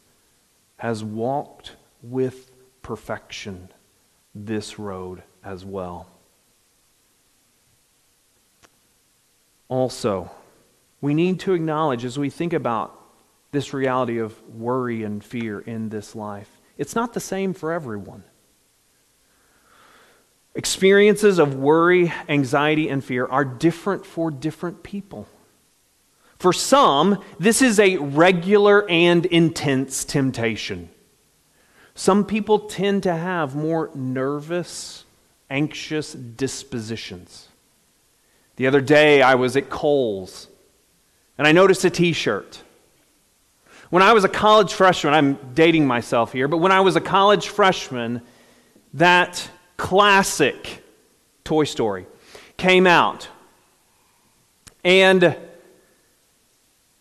has 0.77 1.03
walked 1.03 1.75
with 2.03 2.51
perfection 2.83 3.69
this 4.45 4.77
road 4.77 5.23
as 5.43 5.65
well. 5.65 6.07
Also, 9.69 10.31
we 11.01 11.13
need 11.13 11.39
to 11.41 11.53
acknowledge 11.53 12.05
as 12.05 12.17
we 12.17 12.29
think 12.29 12.53
about 12.53 12.93
this 13.51 13.73
reality 13.73 14.19
of 14.19 14.35
worry 14.49 15.03
and 15.03 15.23
fear 15.23 15.59
in 15.59 15.89
this 15.89 16.15
life. 16.15 16.49
It's 16.77 16.95
not 16.95 17.13
the 17.13 17.19
same 17.19 17.53
for 17.53 17.71
everyone. 17.71 18.23
Experiences 20.55 21.37
of 21.39 21.55
worry, 21.55 22.11
anxiety, 22.27 22.89
and 22.89 23.03
fear 23.03 23.25
are 23.25 23.45
different 23.45 24.05
for 24.05 24.31
different 24.31 24.83
people. 24.83 25.27
For 26.39 26.53
some, 26.53 27.23
this 27.39 27.61
is 27.61 27.79
a 27.79 27.97
regular 27.97 28.87
and 28.89 29.25
intense 29.25 30.05
temptation. 30.05 30.89
Some 31.97 32.23
people 32.25 32.59
tend 32.59 33.03
to 33.03 33.13
have 33.13 33.55
more 33.55 33.89
nervous, 33.93 35.03
anxious 35.49 36.13
dispositions. 36.13 37.49
The 38.55 38.67
other 38.67 38.81
day, 38.81 39.21
I 39.21 39.35
was 39.35 39.57
at 39.57 39.69
Kohl's 39.69 40.47
and 41.37 41.47
I 41.47 41.51
noticed 41.51 41.83
a 41.83 41.89
t 41.89 42.13
shirt 42.13 42.61
when 43.89 44.03
I 44.03 44.13
was 44.13 44.23
a 44.23 44.29
college 44.29 44.73
freshman, 44.73 45.13
I'm 45.13 45.39
dating 45.55 45.87
myself 45.87 46.33
here, 46.33 46.47
but 46.47 46.57
when 46.57 46.71
I 46.71 46.81
was 46.81 46.95
a 46.95 47.01
college 47.01 47.47
freshman, 47.47 48.21
that 48.93 49.49
classic 49.77 50.83
Toy 51.43 51.63
Story 51.63 52.05
came 52.57 52.85
out. 52.85 53.27
And 54.83 55.35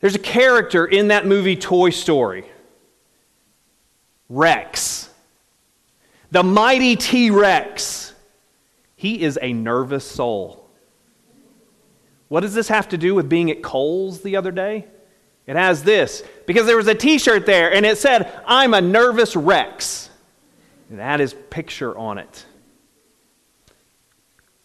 there's 0.01 0.15
a 0.15 0.21
character 0.21 0.87
in 0.87 1.09
that 1.09 1.27
movie, 1.27 1.57
Toy 1.57 1.91
Story 1.91 2.47
Rex. 4.29 5.11
The 6.31 6.43
mighty 6.43 6.97
T 6.97 7.31
Rex. 7.31 8.15
He 8.97 9.23
is 9.23 9.39
a 9.41 9.53
nervous 9.53 10.05
soul. 10.05 10.69
What 12.29 12.41
does 12.41 12.55
this 12.55 12.69
have 12.69 12.89
to 12.89 12.99
do 12.99 13.15
with 13.15 13.29
being 13.29 13.51
at 13.51 13.63
Kohl's 13.63 14.23
the 14.23 14.37
other 14.37 14.51
day? 14.51 14.87
It 15.47 15.55
has 15.55 15.85
this 15.85 16.25
because 16.47 16.67
there 16.67 16.77
was 16.77 16.89
a 16.89 16.95
t 16.95 17.19
shirt 17.19 17.47
there 17.47 17.73
and 17.73 17.87
it 17.87 17.99
said, 17.99 18.33
I'm 18.47 18.75
a 18.75 18.81
nervous 18.81 19.37
Rex. 19.37 20.11
And 20.91 20.99
had 20.99 21.21
his 21.21 21.35
picture 21.51 21.97
on 21.97 22.19
it. 22.19 22.47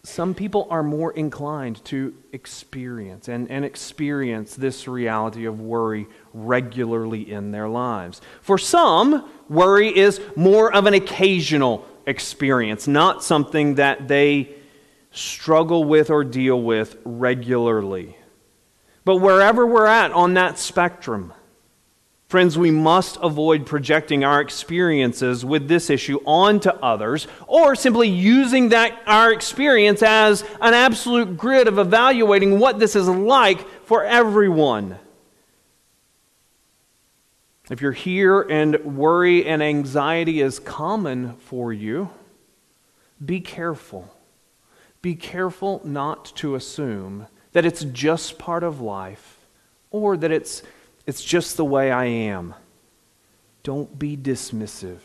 Some 0.04 0.34
people 0.34 0.66
are 0.68 0.82
more 0.82 1.12
inclined 1.12 1.84
to 1.84 2.12
experience 2.32 3.28
and, 3.28 3.48
and 3.48 3.64
experience 3.64 4.56
this 4.56 4.88
reality 4.88 5.44
of 5.44 5.60
worry 5.60 6.08
regularly 6.34 7.30
in 7.30 7.52
their 7.52 7.68
lives. 7.68 8.20
For 8.40 8.58
some, 8.58 9.30
worry 9.48 9.96
is 9.96 10.20
more 10.34 10.74
of 10.74 10.86
an 10.86 10.94
occasional 10.94 11.86
experience, 12.04 12.88
not 12.88 13.22
something 13.22 13.76
that 13.76 14.08
they 14.08 14.56
struggle 15.12 15.84
with 15.84 16.10
or 16.10 16.24
deal 16.24 16.60
with 16.60 16.96
regularly. 17.04 18.16
But 19.04 19.18
wherever 19.18 19.64
we're 19.64 19.86
at 19.86 20.10
on 20.10 20.34
that 20.34 20.58
spectrum, 20.58 21.32
friends, 22.32 22.58
we 22.58 22.72
must 22.72 23.16
avoid 23.22 23.64
projecting 23.64 24.24
our 24.24 24.40
experiences 24.40 25.44
with 25.44 25.68
this 25.68 25.88
issue 25.88 26.18
onto 26.26 26.70
others 26.70 27.28
or 27.46 27.76
simply 27.76 28.08
using 28.08 28.70
that 28.70 29.00
our 29.06 29.32
experience 29.32 30.02
as 30.02 30.42
an 30.60 30.74
absolute 30.74 31.36
grid 31.36 31.68
of 31.68 31.78
evaluating 31.78 32.58
what 32.58 32.80
this 32.80 32.96
is 32.96 33.08
like 33.08 33.64
for 33.86 34.04
everyone. 34.04 34.98
If 37.70 37.80
you're 37.80 37.92
here 37.92 38.42
and 38.42 38.76
worry 38.84 39.46
and 39.46 39.62
anxiety 39.62 40.40
is 40.40 40.58
common 40.58 41.36
for 41.36 41.72
you, 41.72 42.10
be 43.24 43.40
careful 43.40 44.12
be 45.02 45.16
careful 45.16 45.80
not 45.84 46.24
to 46.36 46.54
assume 46.54 47.26
that 47.50 47.66
it's 47.66 47.84
just 47.84 48.38
part 48.38 48.62
of 48.62 48.80
life 48.80 49.46
or 49.90 50.16
that 50.16 50.30
it's, 50.30 50.62
it's 51.06 51.22
just 51.22 51.56
the 51.56 51.64
way 51.64 51.90
I 51.90 52.04
am. 52.04 52.54
Don't 53.62 53.98
be 53.98 54.16
dismissive 54.16 55.00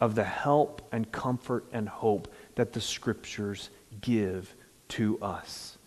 of 0.00 0.14
the 0.14 0.24
help 0.24 0.82
and 0.92 1.10
comfort 1.10 1.64
and 1.72 1.88
hope 1.88 2.32
that 2.54 2.72
the 2.72 2.80
scriptures 2.80 3.70
give 4.00 4.54
to 4.88 5.20
us. 5.20 5.78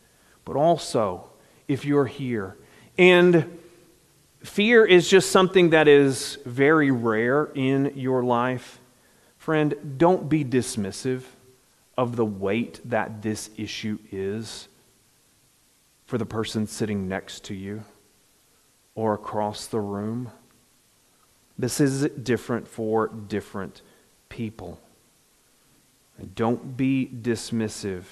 But 0.46 0.56
also, 0.56 1.30
if 1.68 1.86
you're 1.86 2.06
here 2.06 2.58
and 2.98 3.58
fear 4.44 4.86
is 4.86 5.10
just 5.10 5.32
something 5.32 5.70
that 5.70 5.88
is 5.88 6.38
very 6.46 6.92
rare 6.92 7.50
in 7.56 7.94
your 7.96 8.24
life, 8.24 8.80
friend, 9.38 9.96
don't 9.98 10.28
be 10.28 10.44
dismissive 10.44 11.24
of 11.98 12.16
the 12.16 12.26
weight 12.26 12.80
that 12.86 13.22
this 13.22 13.50
issue 13.58 14.00
is 14.12 14.68
for 16.06 16.18
the 16.18 16.26
person 16.26 16.68
sitting 16.68 17.08
next 17.08 17.46
to 17.46 17.54
you 17.54 17.84
or 18.96 19.14
across 19.14 19.68
the 19.68 19.80
room. 19.80 20.32
This 21.58 21.80
is 21.80 22.10
different 22.10 22.68
for 22.68 23.08
different 23.08 23.82
people. 24.30 24.80
And 26.18 26.34
don't 26.36 26.76
be 26.76 27.08
dismissive 27.08 28.04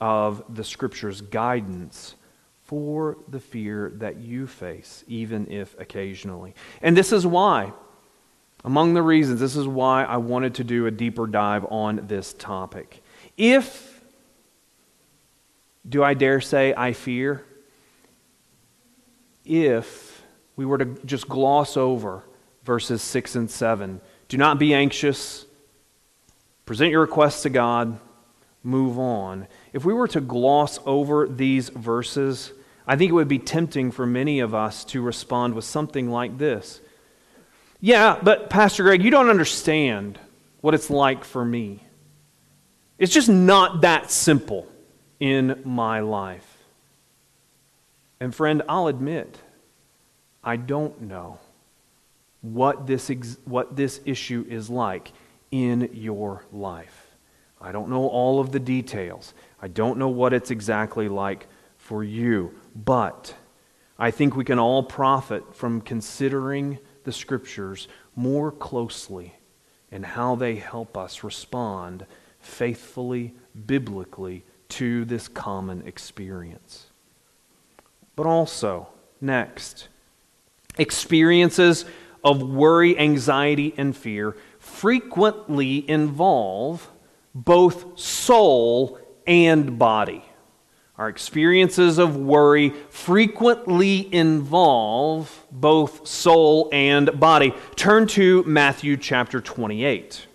of 0.00 0.42
the 0.48 0.64
Scripture's 0.64 1.20
guidance 1.20 2.14
for 2.64 3.18
the 3.28 3.40
fear 3.40 3.92
that 3.96 4.18
you 4.18 4.46
face, 4.46 5.04
even 5.08 5.50
if 5.50 5.78
occasionally. 5.78 6.54
And 6.80 6.96
this 6.96 7.12
is 7.12 7.26
why, 7.26 7.72
among 8.64 8.94
the 8.94 9.02
reasons, 9.02 9.40
this 9.40 9.56
is 9.56 9.66
why 9.66 10.04
I 10.04 10.18
wanted 10.18 10.54
to 10.56 10.64
do 10.64 10.86
a 10.86 10.90
deeper 10.90 11.26
dive 11.26 11.66
on 11.68 12.06
this 12.06 12.32
topic. 12.32 13.02
If, 13.36 14.02
do 15.88 16.04
I 16.04 16.14
dare 16.14 16.40
say, 16.40 16.72
I 16.76 16.92
fear? 16.92 17.44
If 19.44 20.22
we 20.56 20.64
were 20.66 20.78
to 20.78 20.84
just 21.04 21.28
gloss 21.28 21.76
over 21.76 22.24
verses 22.64 23.02
6 23.02 23.36
and 23.36 23.50
7, 23.50 24.00
do 24.28 24.36
not 24.36 24.58
be 24.58 24.74
anxious, 24.74 25.46
present 26.66 26.90
your 26.90 27.00
requests 27.00 27.42
to 27.42 27.50
God, 27.50 27.98
move 28.62 28.98
on. 28.98 29.46
If 29.72 29.84
we 29.84 29.94
were 29.94 30.08
to 30.08 30.20
gloss 30.20 30.78
over 30.84 31.26
these 31.26 31.68
verses, 31.68 32.52
I 32.86 32.96
think 32.96 33.10
it 33.10 33.14
would 33.14 33.28
be 33.28 33.38
tempting 33.38 33.90
for 33.90 34.06
many 34.06 34.40
of 34.40 34.54
us 34.54 34.84
to 34.86 35.00
respond 35.00 35.54
with 35.54 35.64
something 35.64 36.10
like 36.10 36.38
this 36.38 36.80
Yeah, 37.80 38.18
but 38.22 38.50
Pastor 38.50 38.82
Greg, 38.82 39.02
you 39.02 39.10
don't 39.10 39.30
understand 39.30 40.18
what 40.60 40.74
it's 40.74 40.90
like 40.90 41.24
for 41.24 41.44
me. 41.44 41.82
It's 42.98 43.12
just 43.14 43.30
not 43.30 43.80
that 43.80 44.10
simple 44.10 44.68
in 45.18 45.62
my 45.64 46.00
life. 46.00 46.49
And 48.20 48.34
friend, 48.34 48.62
I'll 48.68 48.86
admit, 48.86 49.38
I 50.44 50.56
don't 50.56 51.00
know 51.02 51.38
what 52.42 52.86
this, 52.86 53.10
ex- 53.10 53.38
what 53.44 53.76
this 53.76 54.00
issue 54.04 54.44
is 54.48 54.68
like 54.70 55.12
in 55.50 55.90
your 55.92 56.44
life. 56.52 57.16
I 57.60 57.72
don't 57.72 57.90
know 57.90 58.06
all 58.06 58.40
of 58.40 58.52
the 58.52 58.60
details. 58.60 59.34
I 59.60 59.68
don't 59.68 59.98
know 59.98 60.08
what 60.08 60.32
it's 60.32 60.50
exactly 60.50 61.08
like 61.08 61.46
for 61.76 62.04
you. 62.04 62.54
But 62.74 63.34
I 63.98 64.10
think 64.10 64.36
we 64.36 64.44
can 64.44 64.58
all 64.58 64.82
profit 64.82 65.54
from 65.54 65.80
considering 65.80 66.78
the 67.04 67.12
scriptures 67.12 67.88
more 68.16 68.52
closely 68.52 69.34
and 69.90 70.04
how 70.04 70.36
they 70.36 70.56
help 70.56 70.96
us 70.96 71.24
respond 71.24 72.06
faithfully, 72.38 73.34
biblically 73.66 74.44
to 74.68 75.04
this 75.04 75.28
common 75.28 75.86
experience. 75.86 76.89
But 78.20 78.26
also, 78.26 78.88
next, 79.22 79.88
experiences 80.76 81.86
of 82.22 82.42
worry, 82.42 82.98
anxiety, 82.98 83.72
and 83.78 83.96
fear 83.96 84.36
frequently 84.58 85.88
involve 85.88 86.90
both 87.34 87.98
soul 87.98 89.00
and 89.26 89.78
body. 89.78 90.22
Our 90.98 91.08
experiences 91.08 91.96
of 91.96 92.14
worry 92.14 92.74
frequently 92.90 94.14
involve 94.14 95.46
both 95.50 96.06
soul 96.06 96.68
and 96.72 97.18
body. 97.18 97.54
Turn 97.74 98.06
to 98.08 98.42
Matthew 98.42 98.98
chapter 98.98 99.40
28. 99.40 100.26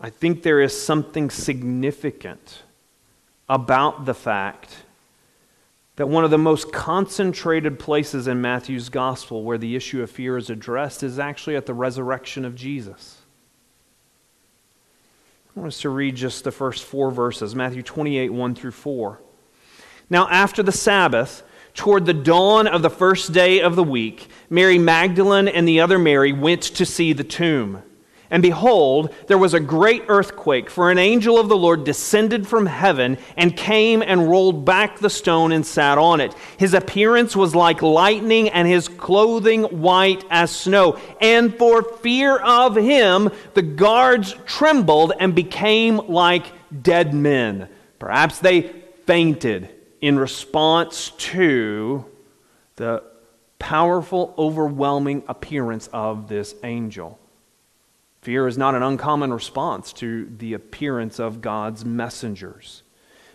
I 0.00 0.10
think 0.10 0.42
there 0.42 0.60
is 0.60 0.78
something 0.78 1.30
significant 1.30 2.62
about 3.48 4.04
the 4.04 4.14
fact 4.14 4.84
that 5.96 6.08
one 6.08 6.24
of 6.24 6.30
the 6.30 6.38
most 6.38 6.72
concentrated 6.72 7.78
places 7.78 8.28
in 8.28 8.42
Matthew's 8.42 8.90
gospel 8.90 9.42
where 9.42 9.56
the 9.56 9.74
issue 9.74 10.02
of 10.02 10.10
fear 10.10 10.36
is 10.36 10.50
addressed 10.50 11.02
is 11.02 11.18
actually 11.18 11.56
at 11.56 11.64
the 11.64 11.72
resurrection 11.72 12.44
of 12.44 12.54
Jesus. 12.54 13.22
I 15.56 15.60
want 15.60 15.68
us 15.68 15.80
to 15.80 15.88
read 15.88 16.16
just 16.16 16.44
the 16.44 16.52
first 16.52 16.84
four 16.84 17.10
verses 17.10 17.54
Matthew 17.54 17.82
28, 17.82 18.30
1 18.30 18.54
through 18.54 18.72
4. 18.72 19.20
Now, 20.10 20.28
after 20.28 20.62
the 20.62 20.70
Sabbath, 20.70 21.42
toward 21.72 22.04
the 22.04 22.12
dawn 22.12 22.66
of 22.66 22.82
the 22.82 22.90
first 22.90 23.32
day 23.32 23.60
of 23.60 23.74
the 23.74 23.82
week, 23.82 24.28
Mary 24.50 24.78
Magdalene 24.78 25.48
and 25.48 25.66
the 25.66 25.80
other 25.80 25.98
Mary 25.98 26.32
went 26.32 26.62
to 26.62 26.84
see 26.84 27.14
the 27.14 27.24
tomb. 27.24 27.82
And 28.30 28.42
behold, 28.42 29.14
there 29.28 29.38
was 29.38 29.54
a 29.54 29.60
great 29.60 30.04
earthquake, 30.08 30.68
for 30.68 30.90
an 30.90 30.98
angel 30.98 31.38
of 31.38 31.48
the 31.48 31.56
Lord 31.56 31.84
descended 31.84 32.46
from 32.46 32.66
heaven 32.66 33.18
and 33.36 33.56
came 33.56 34.02
and 34.02 34.28
rolled 34.28 34.64
back 34.64 34.98
the 34.98 35.10
stone 35.10 35.52
and 35.52 35.64
sat 35.64 35.98
on 35.98 36.20
it. 36.20 36.34
His 36.58 36.74
appearance 36.74 37.36
was 37.36 37.54
like 37.54 37.82
lightning, 37.82 38.48
and 38.48 38.66
his 38.66 38.88
clothing 38.88 39.62
white 39.64 40.24
as 40.30 40.50
snow. 40.50 40.98
And 41.20 41.56
for 41.56 41.82
fear 41.82 42.36
of 42.36 42.76
him, 42.76 43.30
the 43.54 43.62
guards 43.62 44.34
trembled 44.46 45.12
and 45.18 45.34
became 45.34 45.98
like 46.08 46.46
dead 46.82 47.14
men. 47.14 47.68
Perhaps 47.98 48.40
they 48.40 48.72
fainted 49.06 49.70
in 50.00 50.18
response 50.18 51.10
to 51.18 52.04
the 52.76 53.02
powerful, 53.58 54.34
overwhelming 54.36 55.22
appearance 55.28 55.88
of 55.92 56.28
this 56.28 56.54
angel. 56.62 57.18
Fear 58.26 58.48
is 58.48 58.58
not 58.58 58.74
an 58.74 58.82
uncommon 58.82 59.32
response 59.32 59.92
to 59.92 60.28
the 60.38 60.54
appearance 60.54 61.20
of 61.20 61.40
God's 61.40 61.84
messengers. 61.84 62.82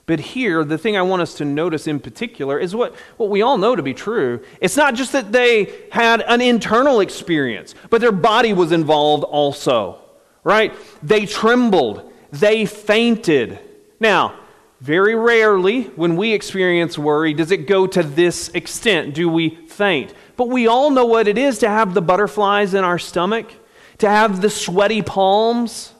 But 0.05 0.19
here, 0.19 0.65
the 0.65 0.77
thing 0.77 0.97
I 0.97 1.01
want 1.01 1.21
us 1.21 1.35
to 1.35 1.45
notice 1.45 1.87
in 1.87 2.01
particular 2.01 2.59
is 2.59 2.75
what, 2.75 2.93
what 3.15 3.29
we 3.29 3.41
all 3.41 3.57
know 3.57 3.73
to 3.73 3.81
be 3.81 3.93
true. 3.93 4.43
It's 4.59 4.75
not 4.75 4.95
just 4.95 5.13
that 5.13 5.31
they 5.31 5.73
had 5.93 6.19
an 6.19 6.41
internal 6.41 6.99
experience, 6.99 7.73
but 7.89 8.01
their 8.01 8.11
body 8.11 8.51
was 8.51 8.73
involved 8.73 9.23
also, 9.23 10.01
right? 10.43 10.73
They 11.01 11.25
trembled, 11.25 12.11
they 12.31 12.65
fainted. 12.65 13.59
Now, 14.01 14.37
very 14.81 15.15
rarely 15.15 15.83
when 15.83 16.17
we 16.17 16.33
experience 16.33 16.97
worry 16.97 17.33
does 17.33 17.51
it 17.51 17.65
go 17.65 17.87
to 17.87 18.03
this 18.03 18.49
extent. 18.49 19.13
Do 19.13 19.29
we 19.29 19.55
faint? 19.67 20.13
But 20.35 20.49
we 20.49 20.67
all 20.67 20.89
know 20.89 21.05
what 21.05 21.29
it 21.29 21.37
is 21.37 21.59
to 21.59 21.69
have 21.69 21.93
the 21.93 22.01
butterflies 22.01 22.73
in 22.73 22.83
our 22.83 22.99
stomach 22.99 23.53
to 24.01 24.09
have 24.09 24.41
the 24.41 24.49
sweaty 24.49 25.03
palms. 25.03 25.93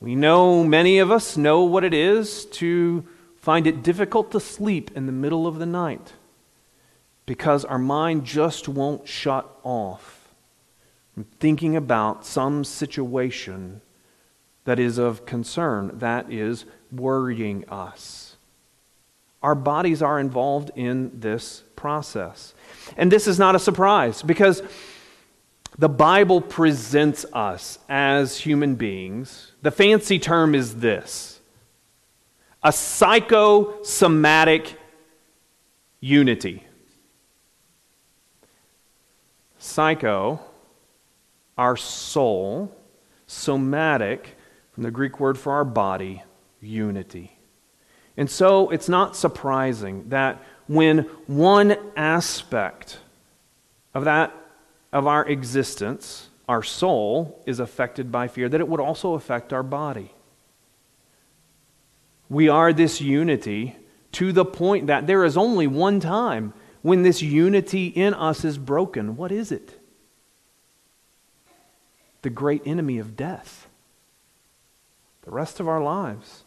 We 0.00 0.14
know, 0.14 0.64
many 0.64 0.98
of 0.98 1.10
us 1.10 1.36
know 1.36 1.62
what 1.62 1.84
it 1.84 1.92
is 1.92 2.46
to 2.46 3.06
find 3.36 3.66
it 3.66 3.82
difficult 3.82 4.32
to 4.32 4.40
sleep 4.40 4.90
in 4.96 5.04
the 5.04 5.12
middle 5.12 5.46
of 5.46 5.58
the 5.58 5.66
night 5.66 6.14
because 7.26 7.66
our 7.66 7.78
mind 7.78 8.24
just 8.24 8.66
won't 8.66 9.06
shut 9.06 9.46
off 9.62 10.30
from 11.12 11.24
thinking 11.38 11.76
about 11.76 12.24
some 12.24 12.64
situation 12.64 13.82
that 14.64 14.78
is 14.78 14.96
of 14.96 15.26
concern, 15.26 15.98
that 15.98 16.32
is 16.32 16.64
worrying 16.90 17.68
us. 17.68 18.36
Our 19.42 19.54
bodies 19.54 20.00
are 20.00 20.18
involved 20.18 20.70
in 20.76 21.20
this 21.20 21.62
process. 21.76 22.54
And 22.96 23.12
this 23.12 23.26
is 23.26 23.38
not 23.38 23.54
a 23.54 23.58
surprise 23.58 24.22
because 24.22 24.62
the 25.80 25.88
Bible 25.88 26.42
presents 26.42 27.24
us 27.32 27.78
as 27.88 28.36
human 28.36 28.74
beings. 28.74 29.52
The 29.62 29.70
fancy 29.70 30.18
term 30.18 30.54
is 30.54 30.76
this 30.76 31.40
a 32.62 32.70
psychosomatic 32.70 34.76
unity. 36.00 36.66
Psycho, 39.58 40.40
our 41.56 41.78
soul, 41.78 42.76
somatic, 43.26 44.36
from 44.72 44.82
the 44.82 44.90
Greek 44.90 45.18
word 45.18 45.38
for 45.38 45.54
our 45.54 45.64
body, 45.64 46.22
unity. 46.60 47.38
And 48.18 48.30
so 48.30 48.68
it's 48.68 48.90
not 48.90 49.16
surprising 49.16 50.10
that 50.10 50.42
when 50.66 50.98
one 51.26 51.78
aspect 51.96 52.98
of 53.94 54.04
that 54.04 54.34
of 54.92 55.06
our 55.06 55.26
existence, 55.26 56.28
our 56.48 56.62
soul, 56.62 57.42
is 57.46 57.60
affected 57.60 58.10
by 58.10 58.28
fear, 58.28 58.48
that 58.48 58.60
it 58.60 58.68
would 58.68 58.80
also 58.80 59.14
affect 59.14 59.52
our 59.52 59.62
body. 59.62 60.12
We 62.28 62.48
are 62.48 62.72
this 62.72 63.00
unity 63.00 63.76
to 64.12 64.32
the 64.32 64.44
point 64.44 64.88
that 64.88 65.06
there 65.06 65.24
is 65.24 65.36
only 65.36 65.66
one 65.66 66.00
time 66.00 66.52
when 66.82 67.02
this 67.02 67.22
unity 67.22 67.86
in 67.86 68.14
us 68.14 68.44
is 68.44 68.58
broken. 68.58 69.16
What 69.16 69.32
is 69.32 69.52
it? 69.52 69.78
The 72.22 72.30
great 72.30 72.62
enemy 72.66 72.98
of 72.98 73.16
death. 73.16 73.68
The 75.22 75.30
rest 75.30 75.60
of 75.60 75.68
our 75.68 75.82
lives, 75.82 76.44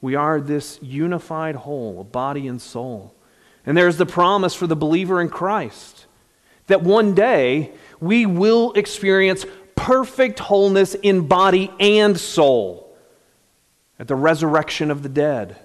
we 0.00 0.14
are 0.14 0.40
this 0.40 0.78
unified 0.82 1.54
whole, 1.56 2.04
body 2.04 2.46
and 2.46 2.60
soul. 2.60 3.14
And 3.64 3.76
there's 3.76 3.96
the 3.96 4.06
promise 4.06 4.54
for 4.54 4.66
the 4.66 4.76
believer 4.76 5.20
in 5.20 5.28
Christ 5.28 6.06
that 6.70 6.82
one 6.82 7.14
day 7.14 7.72
we 8.00 8.26
will 8.26 8.72
experience 8.72 9.44
perfect 9.74 10.38
wholeness 10.38 10.94
in 10.94 11.26
body 11.26 11.70
and 11.78 12.18
soul 12.18 12.96
at 13.98 14.08
the 14.08 14.16
resurrection 14.16 14.90
of 14.90 15.02
the 15.02 15.08
dead. 15.08 15.56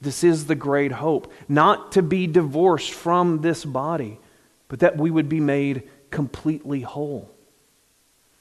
This 0.00 0.24
is 0.24 0.46
the 0.46 0.54
great 0.54 0.92
hope. 0.92 1.32
Not 1.48 1.92
to 1.92 2.02
be 2.02 2.26
divorced 2.26 2.92
from 2.92 3.42
this 3.42 3.64
body, 3.64 4.18
but 4.68 4.80
that 4.80 4.96
we 4.96 5.10
would 5.10 5.28
be 5.28 5.40
made 5.40 5.88
completely 6.10 6.80
whole. 6.80 7.30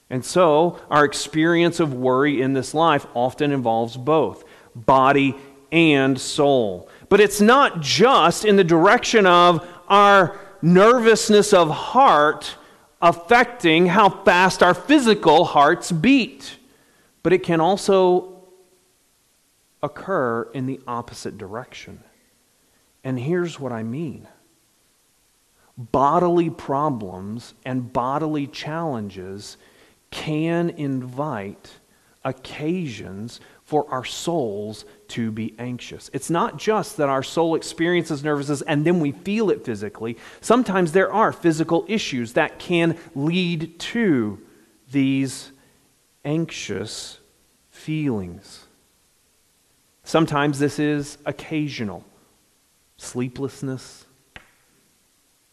And 0.09 0.25
so, 0.25 0.79
our 0.89 1.05
experience 1.05 1.79
of 1.79 1.93
worry 1.93 2.41
in 2.41 2.53
this 2.53 2.73
life 2.73 3.05
often 3.13 3.51
involves 3.51 3.95
both 3.97 4.43
body 4.75 5.35
and 5.71 6.19
soul. 6.19 6.89
But 7.09 7.19
it's 7.19 7.41
not 7.41 7.81
just 7.81 8.45
in 8.45 8.55
the 8.55 8.63
direction 8.63 9.25
of 9.25 9.67
our 9.87 10.39
nervousness 10.61 11.53
of 11.53 11.69
heart 11.69 12.55
affecting 13.01 13.87
how 13.87 14.09
fast 14.09 14.61
our 14.61 14.73
physical 14.73 15.45
hearts 15.45 15.91
beat, 15.91 16.57
but 17.23 17.33
it 17.33 17.43
can 17.43 17.61
also 17.61 18.43
occur 19.81 20.43
in 20.53 20.65
the 20.65 20.79
opposite 20.87 21.37
direction. 21.37 22.03
And 23.03 23.19
here's 23.19 23.59
what 23.59 23.71
I 23.71 23.83
mean 23.83 24.27
bodily 25.77 26.49
problems 26.49 27.53
and 27.63 27.93
bodily 27.93 28.47
challenges 28.47 29.55
can 30.11 30.69
invite 30.71 31.71
occasions 32.25 33.39
for 33.63 33.89
our 33.89 34.03
souls 34.03 34.83
to 35.09 35.31
be 35.31 35.53
anxious. 35.59 36.09
It's 36.13 36.29
not 36.29 36.57
just 36.57 36.97
that 36.97 37.09
our 37.09 37.23
soul 37.23 37.55
experiences 37.55 38.23
nervousness 38.23 38.61
and 38.63 38.85
then 38.85 38.99
we 38.99 39.11
feel 39.11 39.49
it 39.49 39.65
physically. 39.65 40.17
Sometimes 40.41 40.91
there 40.91 41.11
are 41.11 41.31
physical 41.31 41.85
issues 41.87 42.33
that 42.33 42.59
can 42.59 42.97
lead 43.15 43.79
to 43.79 44.39
these 44.91 45.51
anxious 46.25 47.19
feelings. 47.69 48.65
Sometimes 50.03 50.59
this 50.59 50.79
is 50.79 51.17
occasional 51.25 52.03
sleeplessness, 52.97 54.05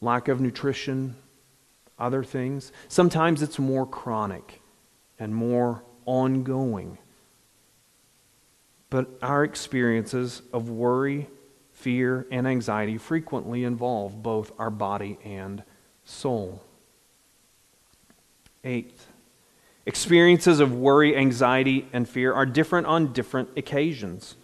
lack 0.00 0.28
of 0.28 0.40
nutrition, 0.40 1.14
other 1.98 2.24
things. 2.24 2.72
Sometimes 2.88 3.42
it's 3.42 3.58
more 3.58 3.86
chronic 3.86 4.60
and 5.18 5.34
more 5.34 5.82
ongoing. 6.04 6.98
But 8.90 9.08
our 9.20 9.42
experiences 9.44 10.42
of 10.52 10.70
worry, 10.70 11.28
fear, 11.72 12.26
and 12.30 12.46
anxiety 12.46 12.98
frequently 12.98 13.64
involve 13.64 14.22
both 14.22 14.52
our 14.58 14.70
body 14.70 15.18
and 15.24 15.62
soul. 16.04 16.62
Eighth, 18.64 19.08
experiences 19.86 20.60
of 20.60 20.74
worry, 20.74 21.16
anxiety, 21.16 21.88
and 21.92 22.08
fear 22.08 22.32
are 22.32 22.46
different 22.46 22.86
on 22.86 23.12
different 23.12 23.50
occasions. 23.56 24.36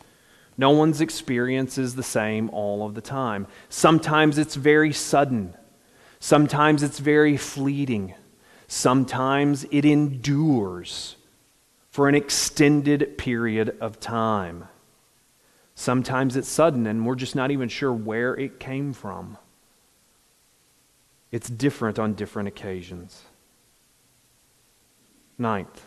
No 0.59 0.71
one's 0.71 1.01
experience 1.01 1.79
is 1.79 1.95
the 1.95 2.03
same 2.03 2.51
all 2.51 2.85
of 2.85 2.95
the 2.95 3.01
time. 3.01 3.47
Sometimes 3.69 4.39
it's 4.39 4.55
very 4.55 4.93
sudden, 4.93 5.55
sometimes 6.21 6.83
it's 6.83 6.99
very 6.99 7.37
fleeting, 7.37 8.15
sometimes 8.67 9.65
it 9.71 9.85
endures 9.85 11.17
for 11.93 12.09
an 12.09 12.15
extended 12.15 13.19
period 13.19 13.77
of 13.79 14.01
time. 14.01 14.67
Sometimes 15.75 16.37
it's 16.37 16.49
sudden 16.49 16.87
and 16.87 17.07
we're 17.07 17.15
just 17.15 17.37
not 17.37 17.51
even 17.51 17.69
sure 17.69 17.93
where 17.93 18.35
it 18.35 18.59
came 18.59 18.95
from. 18.95 19.37
It's 21.31 21.51
different 21.51 21.99
on 21.99 22.15
different 22.15 22.49
occasions. 22.49 23.23
Ninth, 25.37 25.83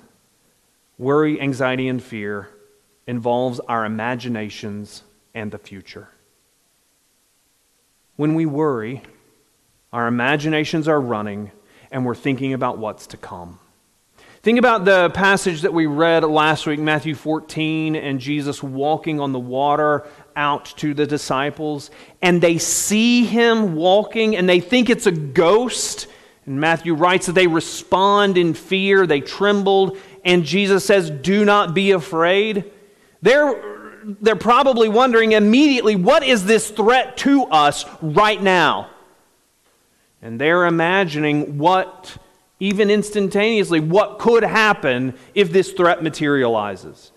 worry, 0.99 1.41
anxiety, 1.41 1.88
and 1.88 2.01
fear 2.01 2.49
involves 3.08 3.60
our 3.62 3.84
imaginations 3.84 5.03
and 5.34 5.51
the 5.51 5.58
future. 5.58 6.10
When 8.16 8.36
we 8.36 8.45
worry, 8.45 9.01
our 9.91 10.08
imaginations 10.08 10.88
are 10.88 11.01
running 11.01 11.51
and 11.91 12.06
we're 12.06 12.16
thinking 12.16 12.53
about 12.53 12.78
what's 12.78 13.08
to 13.08 13.18
come. 13.18 13.60
Think 14.46 14.60
about 14.60 14.86
the 14.86 15.10
passage 15.10 15.64
that 15.64 15.74
we 15.74 15.88
read 15.88 16.24
last 16.24 16.68
week, 16.68 16.80
Matthew 16.80 17.16
14, 17.16 17.96
and 17.96 18.20
Jesus 18.20 18.62
walking 18.62 19.20
on 19.20 19.32
the 19.32 19.39
water 19.39 20.06
out 20.36 20.66
to 20.78 20.93
the 20.93 21.08
disciples, 21.08 21.89
and 22.22 22.39
they 22.39 22.60
see 22.60 23.26
him 23.26 23.74
walking 23.74 24.36
and 24.36 24.48
they 24.48 24.60
think 24.60 24.91
it's 24.91 25.08
a 25.08 25.12
ghost. 25.12 26.06
And 26.46 26.62
Matthew 26.62 26.93
writes 26.93 27.26
that 27.26 27.32
they 27.32 27.48
respond 27.48 28.38
in 28.38 28.54
fear, 28.54 29.08
they 29.08 29.20
trembled, 29.20 29.98
and 30.24 30.43
Jesus 30.46 30.86
says, 30.86 31.10
Do 31.10 31.43
not 31.43 31.74
be 31.74 31.89
afraid. 31.89 32.72
They're, 33.24 34.04
they're 34.04 34.36
probably 34.36 34.89
wondering 34.89 35.32
immediately, 35.32 35.96
what 35.96 36.24
is 36.24 36.46
this 36.46 36.70
threat 36.70 37.18
to 37.18 37.46
us 37.46 37.84
right 38.00 38.39
now? 38.39 38.91
And 40.22 40.39
they're 40.39 40.68
imagining 40.68 41.58
what, 41.58 42.20
even 42.60 42.89
instantaneously, 42.89 43.80
what 43.80 44.20
could 44.20 44.43
happen 44.43 45.14
if 45.34 45.51
this 45.51 45.72
threat 45.72 46.01
materializes. 46.01 47.12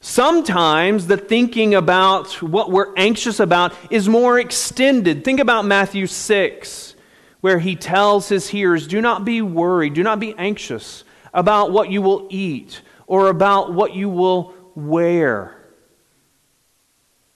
Sometimes 0.00 1.06
the 1.06 1.16
thinking 1.16 1.74
about 1.74 2.42
what 2.42 2.70
we're 2.70 2.94
anxious 2.94 3.40
about 3.40 3.72
is 3.90 4.08
more 4.08 4.38
extended. 4.38 5.24
Think 5.24 5.40
about 5.40 5.64
Matthew 5.64 6.06
6, 6.06 6.94
where 7.40 7.58
he 7.58 7.74
tells 7.74 8.28
his 8.28 8.48
hearers, 8.48 8.86
Do 8.86 9.00
not 9.00 9.24
be 9.24 9.40
worried, 9.40 9.94
do 9.94 10.02
not 10.02 10.20
be 10.20 10.34
anxious 10.36 11.04
about 11.32 11.72
what 11.72 11.90
you 11.90 12.02
will 12.02 12.28
eat 12.30 12.82
or 13.06 13.28
about 13.28 13.72
what 13.72 13.94
you 13.94 14.10
will 14.10 14.54
wear. 14.74 15.56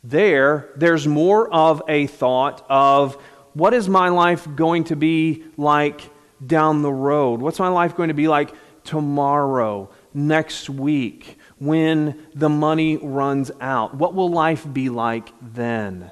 There, 0.04 0.68
there's 0.76 1.06
more 1.06 1.52
of 1.52 1.82
a 1.88 2.06
thought 2.06 2.64
of 2.68 3.14
what 3.54 3.74
is 3.74 3.88
my 3.88 4.10
life 4.10 4.46
going 4.54 4.84
to 4.84 4.96
be 4.96 5.44
like 5.56 6.02
down 6.44 6.82
the 6.82 6.92
road? 6.92 7.40
What's 7.40 7.58
my 7.58 7.68
life 7.68 7.96
going 7.96 8.08
to 8.08 8.14
be 8.14 8.28
like 8.28 8.54
tomorrow, 8.84 9.90
next 10.14 10.70
week, 10.70 11.38
when 11.58 12.26
the 12.34 12.48
money 12.48 12.96
runs 12.96 13.50
out? 13.60 13.94
What 13.94 14.14
will 14.14 14.30
life 14.30 14.66
be 14.72 14.88
like 14.88 15.32
then? 15.40 16.10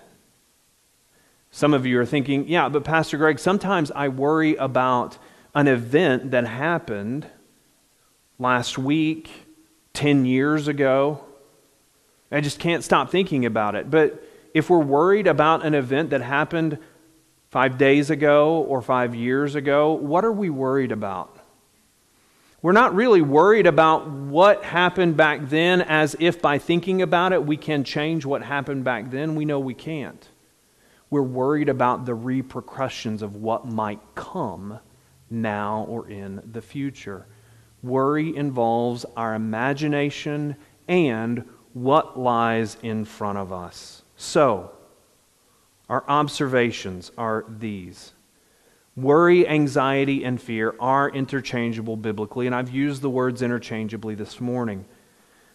Some 1.50 1.72
of 1.72 1.86
you 1.86 1.98
are 2.00 2.06
thinking, 2.06 2.48
yeah, 2.48 2.68
but 2.68 2.84
Pastor 2.84 3.16
Greg, 3.16 3.38
sometimes 3.38 3.90
I 3.92 4.08
worry 4.08 4.56
about 4.56 5.16
an 5.54 5.68
event 5.68 6.32
that 6.32 6.46
happened 6.46 7.26
last 8.38 8.76
week 8.76 9.30
10 9.94 10.26
years 10.26 10.68
ago. 10.68 11.24
I 12.30 12.42
just 12.42 12.58
can't 12.58 12.84
stop 12.84 13.10
thinking 13.10 13.46
about 13.46 13.74
it. 13.74 13.90
But 13.90 14.22
if 14.52 14.68
we're 14.68 14.80
worried 14.80 15.26
about 15.26 15.64
an 15.64 15.74
event 15.74 16.10
that 16.10 16.20
happened 16.20 16.78
five 17.56 17.78
days 17.78 18.10
ago 18.10 18.66
or 18.68 18.82
five 18.82 19.14
years 19.14 19.54
ago, 19.54 19.94
what 19.94 20.26
are 20.26 20.32
we 20.32 20.50
worried 20.50 20.92
about? 20.92 21.38
We're 22.60 22.72
not 22.72 22.94
really 22.94 23.22
worried 23.22 23.66
about 23.66 24.10
what 24.10 24.62
happened 24.62 25.16
back 25.16 25.48
then 25.48 25.80
as 25.80 26.14
if 26.20 26.42
by 26.42 26.58
thinking 26.58 27.00
about 27.00 27.32
it 27.32 27.46
we 27.46 27.56
can 27.56 27.82
change 27.82 28.26
what 28.26 28.42
happened 28.42 28.84
back 28.84 29.10
then. 29.10 29.36
We 29.36 29.46
know 29.46 29.58
we 29.58 29.72
can't. 29.72 30.28
We're 31.08 31.22
worried 31.22 31.70
about 31.70 32.04
the 32.04 32.14
repercussions 32.14 33.22
of 33.22 33.36
what 33.36 33.64
might 33.64 34.00
come 34.14 34.78
now 35.30 35.86
or 35.88 36.10
in 36.10 36.42
the 36.52 36.60
future. 36.60 37.24
Worry 37.82 38.36
involves 38.36 39.06
our 39.16 39.34
imagination 39.34 40.56
and 40.88 41.42
what 41.72 42.20
lies 42.20 42.76
in 42.82 43.06
front 43.06 43.38
of 43.38 43.50
us. 43.50 44.02
So, 44.18 44.75
our 45.88 46.04
observations 46.08 47.12
are 47.16 47.44
these. 47.48 48.12
Worry, 48.96 49.46
anxiety, 49.46 50.24
and 50.24 50.40
fear 50.40 50.74
are 50.80 51.10
interchangeable 51.10 51.96
biblically, 51.96 52.46
and 52.46 52.54
I've 52.54 52.70
used 52.70 53.02
the 53.02 53.10
words 53.10 53.42
interchangeably 53.42 54.14
this 54.14 54.40
morning. 54.40 54.86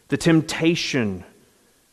The 0.10 0.18
temptation 0.18 1.24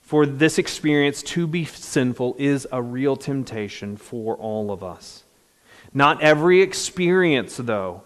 for 0.01 0.27
this 0.27 0.59
experience 0.59 1.23
to 1.23 1.47
be 1.47 1.65
sinful 1.65 2.37
is 2.39 2.67
a 2.73 2.83
real 2.83 3.17
temptation 3.17 3.97
for 3.97 4.37
all 4.37 4.71
of 4.71 4.83
us. 4.83 5.25
Not 5.93 6.23
every 6.23 6.61
experience, 6.61 7.57
though, 7.57 8.03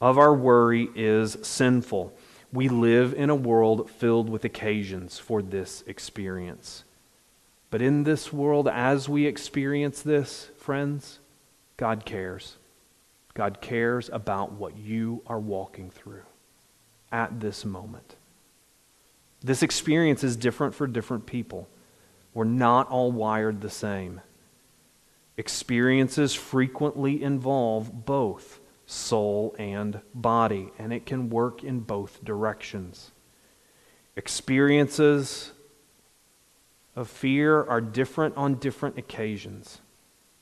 of 0.00 0.18
our 0.18 0.34
worry 0.34 0.88
is 0.94 1.36
sinful. 1.42 2.12
We 2.52 2.68
live 2.68 3.14
in 3.14 3.30
a 3.30 3.34
world 3.34 3.90
filled 3.90 4.28
with 4.28 4.44
occasions 4.44 5.18
for 5.18 5.42
this 5.42 5.82
experience. 5.86 6.84
But 7.76 7.82
in 7.82 8.04
this 8.04 8.32
world, 8.32 8.68
as 8.68 9.06
we 9.06 9.26
experience 9.26 10.00
this, 10.00 10.48
friends, 10.56 11.18
God 11.76 12.06
cares. 12.06 12.56
God 13.34 13.60
cares 13.60 14.08
about 14.10 14.52
what 14.52 14.78
you 14.78 15.20
are 15.26 15.38
walking 15.38 15.90
through 15.90 16.22
at 17.12 17.38
this 17.40 17.66
moment. 17.66 18.16
This 19.42 19.62
experience 19.62 20.24
is 20.24 20.36
different 20.36 20.74
for 20.74 20.86
different 20.86 21.26
people. 21.26 21.68
We're 22.32 22.44
not 22.44 22.88
all 22.88 23.12
wired 23.12 23.60
the 23.60 23.68
same. 23.68 24.22
Experiences 25.36 26.32
frequently 26.32 27.22
involve 27.22 28.06
both 28.06 28.58
soul 28.86 29.54
and 29.58 30.00
body, 30.14 30.70
and 30.78 30.94
it 30.94 31.04
can 31.04 31.28
work 31.28 31.62
in 31.62 31.80
both 31.80 32.24
directions. 32.24 33.10
Experiences 34.16 35.52
of 36.96 37.08
fear 37.08 37.62
are 37.64 37.80
different 37.80 38.36
on 38.36 38.54
different 38.54 38.98
occasions, 38.98 39.80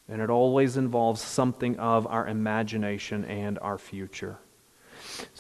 and 0.09 0.23
it 0.23 0.31
always 0.31 0.77
involves 0.77 1.21
something 1.21 1.79
of 1.79 2.07
our 2.07 2.27
imagination 2.27 3.25
and 3.25 3.59
our 3.59 3.77
future. 3.77 4.39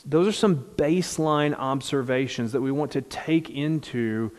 Those 0.04 0.26
are 0.26 0.32
some 0.32 0.56
baseline 0.76 1.56
observations 1.56 2.52
that 2.52 2.60
we 2.60 2.72
want 2.72 2.90
to 2.92 3.00
take 3.00 3.48
into 3.48 4.32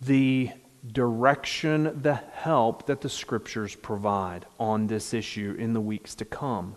the 0.00 0.50
direction, 0.86 2.00
the 2.02 2.14
help 2.14 2.86
that 2.86 3.00
the 3.00 3.08
scriptures 3.08 3.74
provide 3.74 4.46
on 4.58 4.86
this 4.86 5.12
issue 5.14 5.56
in 5.58 5.72
the 5.72 5.80
weeks 5.80 6.14
to 6.16 6.24
come. 6.24 6.76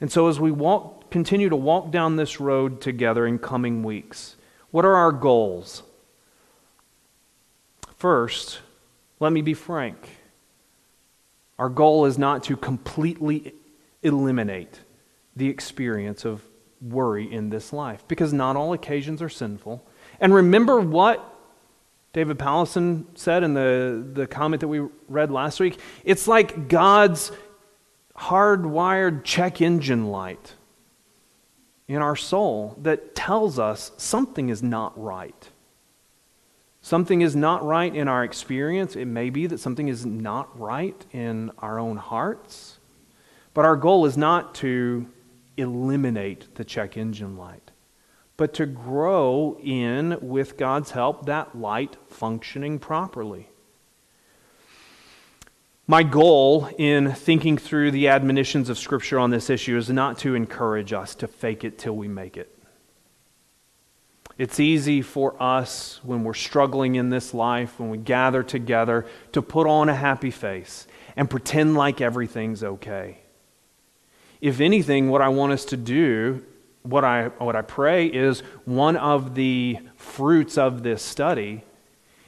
And 0.00 0.10
so 0.10 0.26
as 0.26 0.40
we 0.40 0.50
walk 0.50 1.10
continue 1.10 1.50
to 1.50 1.56
walk 1.56 1.90
down 1.90 2.16
this 2.16 2.40
road 2.40 2.80
together 2.80 3.26
in 3.26 3.38
coming 3.38 3.82
weeks, 3.82 4.36
what 4.70 4.84
are 4.84 4.94
our 4.94 5.12
goals? 5.12 5.82
First, 7.98 8.60
let 9.22 9.32
me 9.32 9.40
be 9.40 9.54
frank. 9.54 9.96
Our 11.56 11.68
goal 11.68 12.06
is 12.06 12.18
not 12.18 12.42
to 12.44 12.56
completely 12.56 13.54
eliminate 14.02 14.80
the 15.36 15.48
experience 15.48 16.24
of 16.24 16.42
worry 16.80 17.32
in 17.32 17.48
this 17.48 17.72
life 17.72 18.02
because 18.08 18.32
not 18.32 18.56
all 18.56 18.72
occasions 18.72 19.22
are 19.22 19.28
sinful. 19.28 19.86
And 20.18 20.34
remember 20.34 20.80
what 20.80 21.24
David 22.12 22.36
Powlison 22.36 23.16
said 23.16 23.44
in 23.44 23.54
the, 23.54 24.04
the 24.12 24.26
comment 24.26 24.58
that 24.58 24.66
we 24.66 24.80
read 25.06 25.30
last 25.30 25.60
week? 25.60 25.78
It's 26.02 26.26
like 26.26 26.66
God's 26.66 27.30
hardwired 28.18 29.22
check 29.22 29.60
engine 29.60 30.08
light 30.08 30.54
in 31.86 31.98
our 31.98 32.16
soul 32.16 32.76
that 32.82 33.14
tells 33.14 33.60
us 33.60 33.92
something 33.98 34.48
is 34.48 34.64
not 34.64 35.00
right. 35.00 35.48
Something 36.84 37.20
is 37.20 37.36
not 37.36 37.64
right 37.64 37.94
in 37.94 38.08
our 38.08 38.24
experience. 38.24 38.96
It 38.96 39.06
may 39.06 39.30
be 39.30 39.46
that 39.46 39.60
something 39.60 39.86
is 39.86 40.04
not 40.04 40.58
right 40.58 41.06
in 41.12 41.52
our 41.58 41.78
own 41.78 41.96
hearts. 41.96 42.78
But 43.54 43.64
our 43.64 43.76
goal 43.76 44.04
is 44.04 44.16
not 44.16 44.54
to 44.56 45.06
eliminate 45.56 46.54
the 46.56 46.64
check 46.64 46.96
engine 46.96 47.36
light, 47.36 47.70
but 48.36 48.54
to 48.54 48.66
grow 48.66 49.58
in, 49.62 50.18
with 50.20 50.56
God's 50.56 50.90
help, 50.90 51.26
that 51.26 51.56
light 51.56 51.96
functioning 52.08 52.78
properly. 52.78 53.48
My 55.86 56.02
goal 56.02 56.68
in 56.78 57.12
thinking 57.12 57.58
through 57.58 57.90
the 57.90 58.08
admonitions 58.08 58.68
of 58.68 58.78
Scripture 58.78 59.18
on 59.18 59.30
this 59.30 59.50
issue 59.50 59.76
is 59.76 59.90
not 59.90 60.18
to 60.20 60.34
encourage 60.34 60.92
us 60.92 61.14
to 61.16 61.28
fake 61.28 61.64
it 61.64 61.78
till 61.78 61.94
we 61.94 62.08
make 62.08 62.36
it. 62.36 62.58
It's 64.38 64.58
easy 64.58 65.02
for 65.02 65.40
us 65.42 66.00
when 66.02 66.24
we're 66.24 66.34
struggling 66.34 66.94
in 66.94 67.10
this 67.10 67.34
life, 67.34 67.78
when 67.78 67.90
we 67.90 67.98
gather 67.98 68.42
together, 68.42 69.06
to 69.32 69.42
put 69.42 69.66
on 69.66 69.88
a 69.88 69.94
happy 69.94 70.30
face 70.30 70.86
and 71.16 71.28
pretend 71.28 71.74
like 71.74 72.00
everything's 72.00 72.64
okay. 72.64 73.18
If 74.40 74.60
anything, 74.60 75.10
what 75.10 75.22
I 75.22 75.28
want 75.28 75.52
us 75.52 75.64
to 75.66 75.76
do, 75.76 76.44
what 76.82 77.04
I, 77.04 77.28
what 77.38 77.54
I 77.54 77.62
pray 77.62 78.06
is 78.06 78.40
one 78.64 78.96
of 78.96 79.34
the 79.34 79.78
fruits 79.96 80.58
of 80.58 80.82
this 80.82 81.02
study 81.02 81.62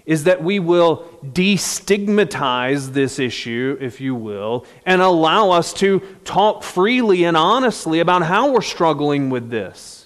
is 0.07 0.25
that 0.25 0.43
we 0.43 0.59
will 0.59 1.09
destigmatize 1.25 2.93
this 2.93 3.19
issue, 3.19 3.79
if 3.81 4.01
you 4.01 4.15
will, 4.15 4.67
and 4.85 5.01
allow 5.01 5.51
us 5.51 5.73
to 5.73 6.01
talk 6.25 6.63
freely 6.63 7.25
and 7.25 7.37
honestly 7.37 8.01
about 8.01 8.23
how 8.23 8.53
we're 8.53 8.61
struggling 8.61 9.31
with 9.31 9.49
this. 9.49 10.04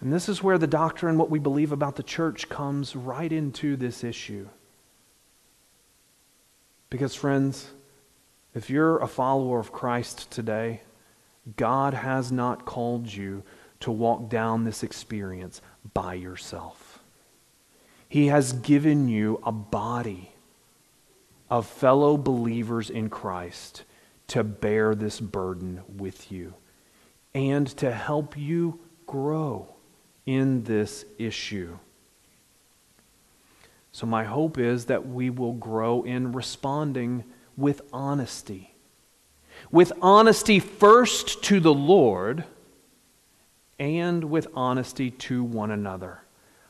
And 0.00 0.12
this 0.12 0.28
is 0.28 0.42
where 0.42 0.58
the 0.58 0.66
doctrine, 0.66 1.18
what 1.18 1.30
we 1.30 1.38
believe 1.38 1.72
about 1.72 1.96
the 1.96 2.02
church, 2.02 2.48
comes 2.48 2.94
right 2.94 3.32
into 3.32 3.76
this 3.76 4.04
issue. 4.04 4.48
Because, 6.88 7.14
friends, 7.14 7.70
if 8.54 8.70
you're 8.70 8.98
a 8.98 9.08
follower 9.08 9.58
of 9.58 9.72
Christ 9.72 10.30
today, 10.30 10.82
God 11.56 11.94
has 11.94 12.30
not 12.30 12.64
called 12.64 13.12
you 13.12 13.42
to 13.80 13.90
walk 13.90 14.28
down 14.28 14.64
this 14.64 14.82
experience 14.82 15.60
by 15.94 16.14
yourself. 16.14 17.00
He 18.08 18.28
has 18.28 18.52
given 18.52 19.08
you 19.08 19.40
a 19.44 19.52
body 19.52 20.32
of 21.50 21.66
fellow 21.66 22.16
believers 22.16 22.88
in 22.88 23.10
Christ 23.10 23.84
to 24.28 24.44
bear 24.44 24.94
this 24.94 25.20
burden 25.20 25.82
with 25.96 26.30
you 26.30 26.54
and 27.34 27.66
to 27.78 27.92
help 27.92 28.36
you 28.36 28.80
grow 29.06 29.74
in 30.28 30.62
this 30.64 31.06
issue. 31.16 31.78
So, 33.92 34.06
my 34.06 34.24
hope 34.24 34.58
is 34.58 34.84
that 34.84 35.08
we 35.08 35.30
will 35.30 35.54
grow 35.54 36.02
in 36.02 36.32
responding 36.32 37.24
with 37.56 37.80
honesty. 37.94 38.74
With 39.72 39.90
honesty 40.02 40.60
first 40.60 41.42
to 41.44 41.60
the 41.60 41.72
Lord 41.72 42.44
and 43.78 44.24
with 44.24 44.48
honesty 44.54 45.10
to 45.12 45.42
one 45.42 45.70
another 45.70 46.20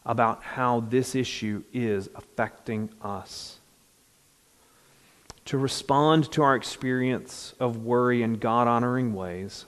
about 0.06 0.44
how 0.44 0.78
this 0.78 1.16
issue 1.16 1.64
is 1.72 2.08
affecting 2.14 2.90
us. 3.02 3.58
To 5.46 5.58
respond 5.58 6.30
to 6.30 6.42
our 6.42 6.54
experience 6.54 7.54
of 7.58 7.84
worry 7.84 8.22
in 8.22 8.34
God 8.34 8.68
honoring 8.68 9.14
ways, 9.14 9.64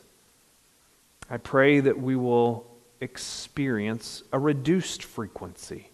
I 1.28 1.38
pray 1.38 1.80
that 1.80 2.00
we 2.00 2.14
will 2.14 2.69
experience 3.00 4.22
a 4.32 4.38
reduced 4.38 5.02
frequency 5.02 5.90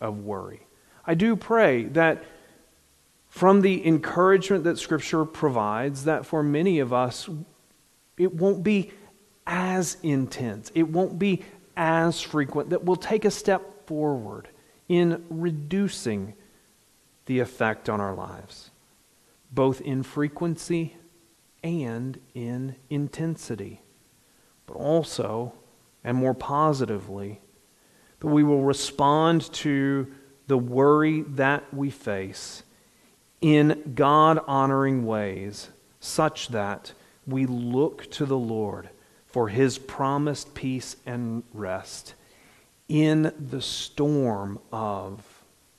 of 0.00 0.18
worry. 0.18 0.66
I 1.06 1.14
do 1.14 1.36
pray 1.36 1.84
that 1.84 2.24
from 3.28 3.62
the 3.62 3.86
encouragement 3.86 4.64
that 4.64 4.78
Scripture 4.78 5.24
provides 5.24 6.04
that 6.04 6.26
for 6.26 6.42
many 6.42 6.80
of 6.80 6.92
us, 6.92 7.28
it 8.18 8.34
won't 8.34 8.62
be 8.62 8.92
as 9.46 9.96
intense, 10.02 10.70
it 10.74 10.88
won't 10.88 11.18
be 11.18 11.42
as 11.76 12.20
frequent, 12.20 12.70
that 12.70 12.84
we'll 12.84 12.96
take 12.96 13.24
a 13.24 13.30
step 13.30 13.86
forward 13.86 14.48
in 14.88 15.24
reducing 15.30 16.34
the 17.26 17.40
effect 17.40 17.88
on 17.88 18.00
our 18.00 18.14
lives, 18.14 18.70
both 19.50 19.80
in 19.80 20.02
frequency 20.02 20.96
and 21.64 22.20
in 22.34 22.76
intensity, 22.90 23.80
but 24.66 24.74
also, 24.74 25.54
and 26.04 26.16
more 26.16 26.34
positively, 26.34 27.40
that 28.20 28.28
we 28.28 28.42
will 28.42 28.62
respond 28.62 29.52
to 29.52 30.06
the 30.46 30.58
worry 30.58 31.22
that 31.22 31.72
we 31.72 31.90
face 31.90 32.62
in 33.40 33.92
God 33.94 34.38
honoring 34.46 35.04
ways, 35.04 35.68
such 36.00 36.48
that 36.48 36.92
we 37.26 37.46
look 37.46 38.10
to 38.12 38.26
the 38.26 38.38
Lord 38.38 38.90
for 39.26 39.48
his 39.48 39.78
promised 39.78 40.54
peace 40.54 40.96
and 41.06 41.42
rest 41.52 42.14
in 42.88 43.32
the 43.38 43.62
storm 43.62 44.58
of 44.70 45.26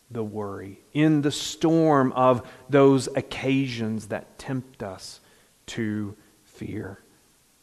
the 0.10 0.24
worry, 0.24 0.80
in 0.94 1.22
the 1.22 1.32
storm 1.32 2.12
of 2.14 2.48
those 2.70 3.08
occasions 3.16 4.08
that 4.08 4.38
tempt 4.40 4.82
us 4.82 5.20
to 5.68 6.16
fear. 6.44 7.00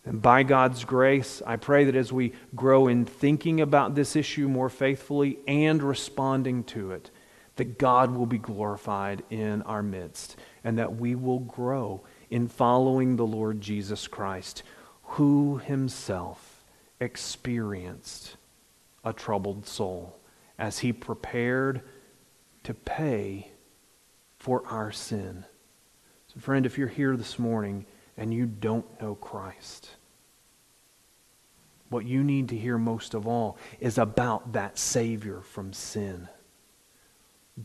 And 0.04 0.22
by 0.22 0.42
God's 0.42 0.84
grace, 0.84 1.42
I 1.46 1.56
pray 1.56 1.84
that 1.84 1.94
as 1.94 2.12
we 2.12 2.32
grow 2.54 2.88
in 2.88 3.04
thinking 3.04 3.60
about 3.60 3.94
this 3.94 4.16
issue 4.16 4.48
more 4.48 4.70
faithfully 4.70 5.38
and 5.46 5.82
responding 5.82 6.64
to 6.64 6.92
it, 6.92 7.10
that 7.56 7.78
God 7.78 8.14
will 8.14 8.26
be 8.26 8.38
glorified 8.38 9.22
in 9.28 9.62
our 9.62 9.82
midst 9.82 10.36
and 10.64 10.78
that 10.78 10.96
we 10.96 11.14
will 11.14 11.40
grow 11.40 12.02
in 12.30 12.48
following 12.48 13.16
the 13.16 13.26
Lord 13.26 13.60
Jesus 13.60 14.08
Christ, 14.08 14.62
who 15.02 15.58
himself 15.58 16.64
experienced 17.00 18.36
a 19.04 19.12
troubled 19.12 19.66
soul 19.66 20.16
as 20.58 20.78
he 20.78 20.92
prepared 20.92 21.82
to 22.62 22.72
pay 22.72 23.50
for 24.38 24.66
our 24.66 24.92
sin. 24.92 25.44
So, 26.28 26.40
friend, 26.40 26.64
if 26.64 26.78
you're 26.78 26.88
here 26.88 27.16
this 27.16 27.38
morning 27.38 27.84
and 28.16 28.32
you 28.32 28.46
don't 28.46 29.00
know 29.00 29.14
Christ, 29.14 29.90
what 31.88 32.06
you 32.06 32.22
need 32.22 32.48
to 32.50 32.56
hear 32.56 32.78
most 32.78 33.14
of 33.14 33.26
all 33.26 33.58
is 33.80 33.98
about 33.98 34.52
that 34.52 34.78
Savior 34.78 35.40
from 35.40 35.72
sin. 35.72 36.28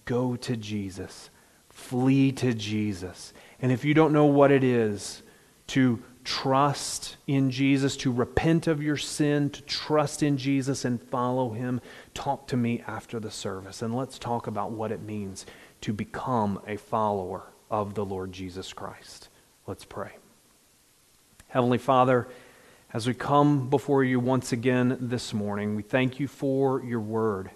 Go 0.06 0.36
to 0.38 0.58
Jesus, 0.58 1.30
flee 1.70 2.32
to 2.34 2.54
Jesus. 2.54 3.34
And 3.62 3.72
if 3.72 3.86
you 3.86 3.94
don't 3.94 4.14
know 4.14 4.26
what 4.26 4.52
it 4.52 4.64
is 4.64 5.22
to 5.68 6.02
trust 6.24 7.18
in 7.28 7.52
Jesus, 7.52 7.96
to 7.98 8.12
repent 8.12 8.66
of 8.68 8.82
your 8.82 8.98
sin, 8.98 9.52
to 9.52 9.62
trust 9.62 10.24
in 10.24 10.38
Jesus 10.38 10.84
and 10.84 11.02
follow 11.02 11.52
him, 11.52 11.80
talk 12.14 12.48
to 12.48 12.58
me 12.58 12.84
after 12.88 13.20
the 13.20 13.32
service. 13.32 13.82
And 13.82 13.96
let's 13.96 14.18
talk 14.18 14.48
about 14.48 14.72
what 14.72 14.92
it 14.92 15.02
means 15.02 15.46
to 15.82 15.94
become 15.94 16.60
a 16.68 16.78
follower 16.78 17.44
of 17.70 17.94
the 17.94 18.04
Lord 18.04 18.32
Jesus 18.32 18.74
Christ. 18.74 19.30
Let's 19.68 19.86
pray. 19.86 20.14
Heavenly 21.56 21.78
Father, 21.78 22.28
as 22.92 23.08
we 23.08 23.14
come 23.14 23.70
before 23.70 24.04
you 24.04 24.20
once 24.20 24.52
again 24.52 24.98
this 25.00 25.34
morning, 25.34 25.78
we 25.78 25.84
thank 25.84 26.20
you 26.20 26.28
for 26.28 26.84
your 26.84 27.00
word. 27.00 27.50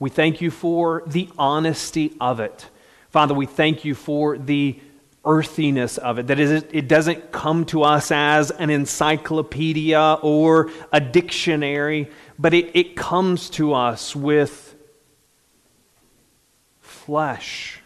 We 0.00 0.10
thank 0.10 0.40
you 0.40 0.50
for 0.50 1.04
the 1.06 1.28
honesty 1.38 2.16
of 2.20 2.40
it. 2.40 2.68
Father, 3.10 3.32
we 3.32 3.46
thank 3.46 3.84
you 3.84 3.94
for 3.94 4.36
the 4.36 4.80
earthiness 5.24 5.98
of 5.98 6.18
it, 6.18 6.26
that 6.26 6.40
it 6.40 6.88
doesn't 6.88 7.30
come 7.30 7.64
to 7.66 7.84
us 7.84 8.10
as 8.10 8.50
an 8.50 8.70
encyclopedia 8.70 10.18
or 10.20 10.68
a 10.92 11.00
dictionary, 11.00 12.10
but 12.36 12.54
it, 12.54 12.74
it 12.74 12.96
comes 12.96 13.48
to 13.50 13.72
us 13.72 14.16
with 14.16 14.74
flesh, 16.80 17.78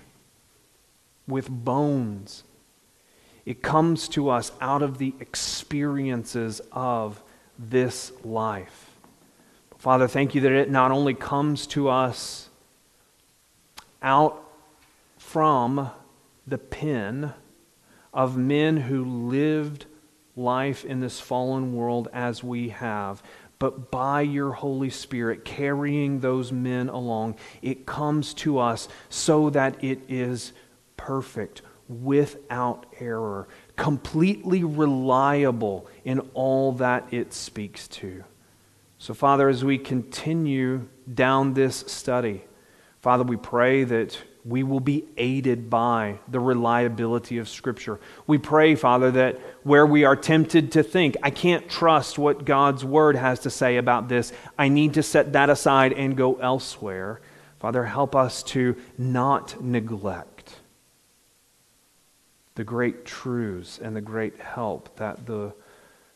with 1.26 1.50
bones. 1.50 2.44
It 3.48 3.62
comes 3.62 4.08
to 4.08 4.28
us 4.28 4.52
out 4.60 4.82
of 4.82 4.98
the 4.98 5.14
experiences 5.20 6.60
of 6.70 7.22
this 7.58 8.12
life. 8.22 8.90
Father, 9.78 10.06
thank 10.06 10.34
you 10.34 10.42
that 10.42 10.52
it 10.52 10.70
not 10.70 10.90
only 10.90 11.14
comes 11.14 11.66
to 11.68 11.88
us 11.88 12.50
out 14.02 14.38
from 15.16 15.90
the 16.46 16.58
pen 16.58 17.32
of 18.12 18.36
men 18.36 18.76
who 18.76 19.02
lived 19.02 19.86
life 20.36 20.84
in 20.84 21.00
this 21.00 21.18
fallen 21.18 21.74
world 21.74 22.08
as 22.12 22.44
we 22.44 22.68
have, 22.68 23.22
but 23.58 23.90
by 23.90 24.20
your 24.20 24.52
Holy 24.52 24.90
Spirit 24.90 25.46
carrying 25.46 26.20
those 26.20 26.52
men 26.52 26.90
along, 26.90 27.34
it 27.62 27.86
comes 27.86 28.34
to 28.34 28.58
us 28.58 28.88
so 29.08 29.48
that 29.48 29.82
it 29.82 30.00
is 30.06 30.52
perfect, 30.98 31.62
without 31.88 32.86
error, 33.00 33.48
completely 33.76 34.64
reliable 34.64 35.86
in 36.04 36.20
all 36.34 36.72
that 36.72 37.12
it 37.12 37.32
speaks 37.32 37.88
to. 37.88 38.24
So, 38.98 39.14
Father, 39.14 39.48
as 39.48 39.64
we 39.64 39.78
continue 39.78 40.88
down 41.12 41.54
this 41.54 41.84
study, 41.86 42.44
Father, 43.00 43.24
we 43.24 43.36
pray 43.36 43.84
that 43.84 44.18
we 44.44 44.62
will 44.62 44.80
be 44.80 45.04
aided 45.16 45.68
by 45.68 46.18
the 46.26 46.40
reliability 46.40 47.38
of 47.38 47.48
Scripture. 47.48 48.00
We 48.26 48.38
pray, 48.38 48.74
Father, 48.74 49.10
that 49.12 49.38
where 49.62 49.86
we 49.86 50.04
are 50.04 50.16
tempted 50.16 50.72
to 50.72 50.82
think, 50.82 51.16
I 51.22 51.30
can't 51.30 51.68
trust 51.68 52.18
what 52.18 52.44
God's 52.44 52.84
Word 52.84 53.14
has 53.16 53.40
to 53.40 53.50
say 53.50 53.76
about 53.76 54.08
this, 54.08 54.32
I 54.58 54.68
need 54.68 54.94
to 54.94 55.02
set 55.02 55.32
that 55.34 55.50
aside 55.50 55.92
and 55.92 56.16
go 56.16 56.36
elsewhere. 56.36 57.20
Father, 57.58 57.84
help 57.84 58.16
us 58.16 58.42
to 58.44 58.76
not 58.96 59.62
neglect 59.62 60.37
the 62.58 62.64
great 62.64 63.04
truths 63.04 63.78
and 63.78 63.94
the 63.94 64.00
great 64.00 64.36
help 64.40 64.96
that 64.96 65.26
the, 65.26 65.52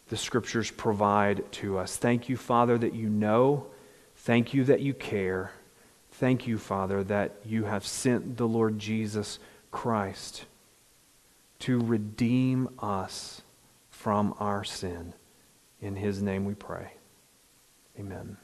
the 0.09 0.16
Scriptures 0.16 0.72
provide 0.72 1.51
to 1.53 1.78
us. 1.78 1.97
Thank 1.97 2.28
you, 2.28 2.36
Father, 2.36 2.76
that 2.76 2.95
you 2.95 3.09
know. 3.09 3.66
Thank 4.16 4.53
you 4.53 4.64
that 4.64 4.80
you 4.80 4.93
care. 4.93 5.53
Thank 6.11 6.49
you, 6.49 6.59
Father, 6.59 7.05
that 7.05 7.36
you 7.45 7.62
have 7.62 7.86
sent 7.86 8.38
the 8.38 8.49
Lord 8.49 8.80
Jesus 8.80 9.38
Christ 9.70 10.47
to 11.61 11.78
redeem 11.78 12.68
us 12.80 13.43
from 13.90 14.34
our 14.40 14.64
sin. 14.64 15.14
In 15.80 15.95
his 15.95 16.20
name 16.20 16.45
we 16.45 16.55
pray. 16.55 16.95
Amen. 18.01 18.36